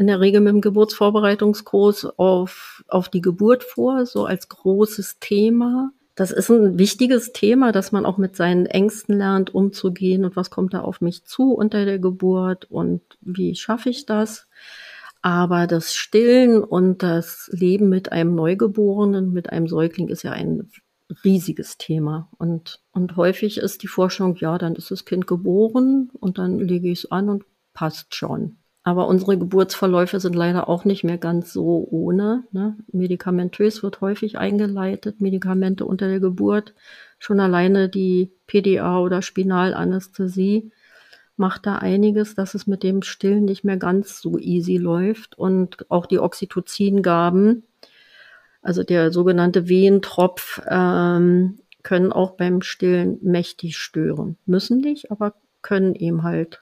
in 0.00 0.06
der 0.06 0.18
Regel 0.18 0.40
mit 0.40 0.54
dem 0.54 0.62
Geburtsvorbereitungskurs 0.62 2.06
auf, 2.18 2.82
auf 2.88 3.10
die 3.10 3.20
Geburt 3.20 3.64
vor, 3.64 4.06
so 4.06 4.24
als 4.24 4.48
großes 4.48 5.18
Thema. 5.20 5.92
Das 6.14 6.30
ist 6.30 6.50
ein 6.50 6.78
wichtiges 6.78 7.32
Thema, 7.34 7.70
dass 7.70 7.92
man 7.92 8.06
auch 8.06 8.16
mit 8.16 8.34
seinen 8.34 8.64
Ängsten 8.64 9.18
lernt, 9.18 9.54
umzugehen 9.54 10.24
und 10.24 10.36
was 10.36 10.48
kommt 10.48 10.72
da 10.72 10.80
auf 10.80 11.02
mich 11.02 11.26
zu 11.26 11.52
unter 11.52 11.84
der 11.84 11.98
Geburt 11.98 12.64
und 12.70 13.02
wie 13.20 13.54
schaffe 13.54 13.90
ich 13.90 14.06
das. 14.06 14.48
Aber 15.20 15.66
das 15.66 15.94
Stillen 15.94 16.64
und 16.64 17.02
das 17.02 17.50
Leben 17.52 17.90
mit 17.90 18.10
einem 18.10 18.34
Neugeborenen, 18.34 19.34
mit 19.34 19.50
einem 19.50 19.68
Säugling 19.68 20.08
ist 20.08 20.22
ja 20.22 20.32
ein 20.32 20.70
riesiges 21.24 21.76
Thema. 21.76 22.30
Und, 22.38 22.80
und 22.92 23.16
häufig 23.16 23.58
ist 23.58 23.82
die 23.82 23.86
Forschung, 23.88 24.36
ja, 24.36 24.56
dann 24.56 24.76
ist 24.76 24.90
das 24.90 25.04
Kind 25.04 25.26
geboren 25.26 26.08
und 26.14 26.38
dann 26.38 26.58
lege 26.58 26.88
ich 26.88 27.04
es 27.04 27.10
an 27.10 27.28
und 27.28 27.44
passt 27.74 28.14
schon. 28.14 28.59
Aber 28.82 29.08
unsere 29.08 29.36
Geburtsverläufe 29.36 30.20
sind 30.20 30.34
leider 30.34 30.68
auch 30.68 30.84
nicht 30.84 31.04
mehr 31.04 31.18
ganz 31.18 31.52
so 31.52 31.86
ohne. 31.90 32.44
Ne? 32.50 32.78
Medikamentös 32.92 33.82
wird 33.82 34.00
häufig 34.00 34.38
eingeleitet, 34.38 35.20
Medikamente 35.20 35.84
unter 35.84 36.08
der 36.08 36.20
Geburt. 36.20 36.74
Schon 37.18 37.40
alleine 37.40 37.90
die 37.90 38.32
PDA 38.46 39.00
oder 39.00 39.20
Spinalanästhesie 39.20 40.72
macht 41.36 41.66
da 41.66 41.76
einiges, 41.76 42.34
dass 42.34 42.54
es 42.54 42.66
mit 42.66 42.82
dem 42.82 43.02
Stillen 43.02 43.44
nicht 43.44 43.64
mehr 43.64 43.76
ganz 43.76 44.20
so 44.20 44.38
easy 44.38 44.78
läuft. 44.78 45.36
Und 45.38 45.90
auch 45.90 46.06
die 46.06 46.18
Oxytocingaben, 46.18 47.64
also 48.62 48.82
der 48.82 49.12
sogenannte 49.12 49.68
Wehentropf, 49.68 50.62
ähm, 50.66 51.58
können 51.82 52.12
auch 52.12 52.32
beim 52.32 52.62
Stillen 52.62 53.18
mächtig 53.22 53.76
stören. 53.76 54.36
Müssen 54.46 54.80
nicht, 54.80 55.10
aber 55.10 55.34
können 55.62 55.94
eben 55.94 56.22
halt 56.22 56.60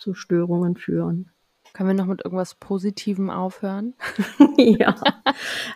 zu 0.00 0.14
Störungen 0.14 0.76
führen. 0.76 1.30
Können 1.72 1.90
wir 1.90 1.94
noch 1.94 2.06
mit 2.06 2.24
irgendwas 2.24 2.56
Positivem 2.56 3.30
aufhören? 3.30 3.94
ja, 4.56 4.96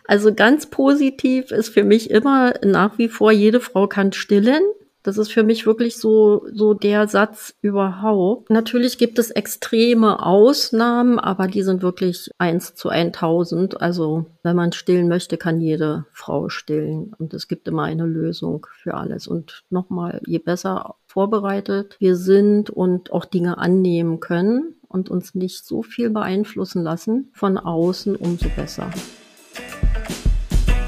also 0.08 0.34
ganz 0.34 0.66
positiv 0.66 1.52
ist 1.52 1.68
für 1.68 1.84
mich 1.84 2.10
immer 2.10 2.54
nach 2.64 2.98
wie 2.98 3.08
vor, 3.08 3.30
jede 3.30 3.60
Frau 3.60 3.86
kann 3.86 4.12
stillen. 4.12 4.62
Das 5.04 5.18
ist 5.18 5.30
für 5.30 5.42
mich 5.42 5.66
wirklich 5.66 5.98
so, 5.98 6.46
so 6.50 6.72
der 6.72 7.06
Satz 7.08 7.54
überhaupt. 7.60 8.48
Natürlich 8.48 8.96
gibt 8.96 9.18
es 9.18 9.30
extreme 9.30 10.24
Ausnahmen, 10.24 11.18
aber 11.18 11.46
die 11.46 11.62
sind 11.62 11.82
wirklich 11.82 12.30
eins 12.38 12.74
zu 12.74 12.88
1000. 12.88 13.82
Also, 13.82 14.24
wenn 14.42 14.56
man 14.56 14.72
stillen 14.72 15.08
möchte, 15.08 15.36
kann 15.36 15.60
jede 15.60 16.06
Frau 16.10 16.48
stillen. 16.48 17.12
Und 17.18 17.34
es 17.34 17.48
gibt 17.48 17.68
immer 17.68 17.82
eine 17.82 18.06
Lösung 18.06 18.66
für 18.82 18.94
alles. 18.94 19.28
Und 19.28 19.64
nochmal, 19.68 20.22
je 20.24 20.38
besser 20.38 20.94
vorbereitet 21.14 21.94
wir 22.00 22.16
sind 22.16 22.70
und 22.70 23.12
auch 23.12 23.24
Dinge 23.24 23.58
annehmen 23.58 24.18
können 24.18 24.74
und 24.88 25.10
uns 25.10 25.36
nicht 25.36 25.64
so 25.64 25.84
viel 25.84 26.10
beeinflussen 26.10 26.82
lassen 26.82 27.28
von 27.32 27.56
außen, 27.56 28.16
umso 28.16 28.48
besser. 28.56 28.90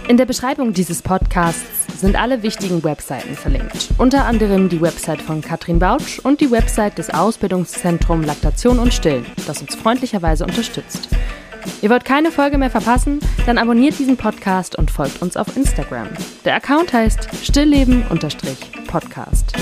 In 0.09 0.17
der 0.17 0.27
Beschreibung 0.27 0.73
dieses 0.73 1.01
Podcasts 1.01 2.01
sind 2.01 2.21
alle 2.21 2.43
wichtigen 2.43 2.83
Webseiten 2.83 3.35
verlinkt. 3.35 3.91
Unter 3.99 4.25
anderem 4.25 4.69
die 4.69 4.81
Website 4.81 5.23
von 5.23 5.43
Katrin 5.43 5.79
Bautsch 5.79 6.19
und 6.19 6.41
die 6.41 6.51
Website 6.51 6.99
des 6.99 7.11
Ausbildungszentrum 7.11 8.25
Laktation 8.25 8.81
und 8.81 8.93
Stillen, 8.93 9.27
das 9.47 9.63
uns 9.63 9.77
freundlicherweise 9.77 10.45
unterstützt. 10.45 11.09
Ihr 11.83 11.91
wollt 11.91 12.05
keine 12.05 12.33
Folge 12.33 12.59
mehr 12.59 12.71
verpassen? 12.71 13.21
Dann 13.47 13.59
abonniert 13.59 13.97
diesen 14.01 14.17
Podcast 14.17 14.77
und 14.77 14.91
folgt 14.91 15.23
uns 15.23 15.37
auf 15.37 15.57
Instagram. 15.57 16.09
Der 16.45 16.57
Account 16.57 16.93
heißt 16.93 17.29
stillleben-podcast. 17.45 19.53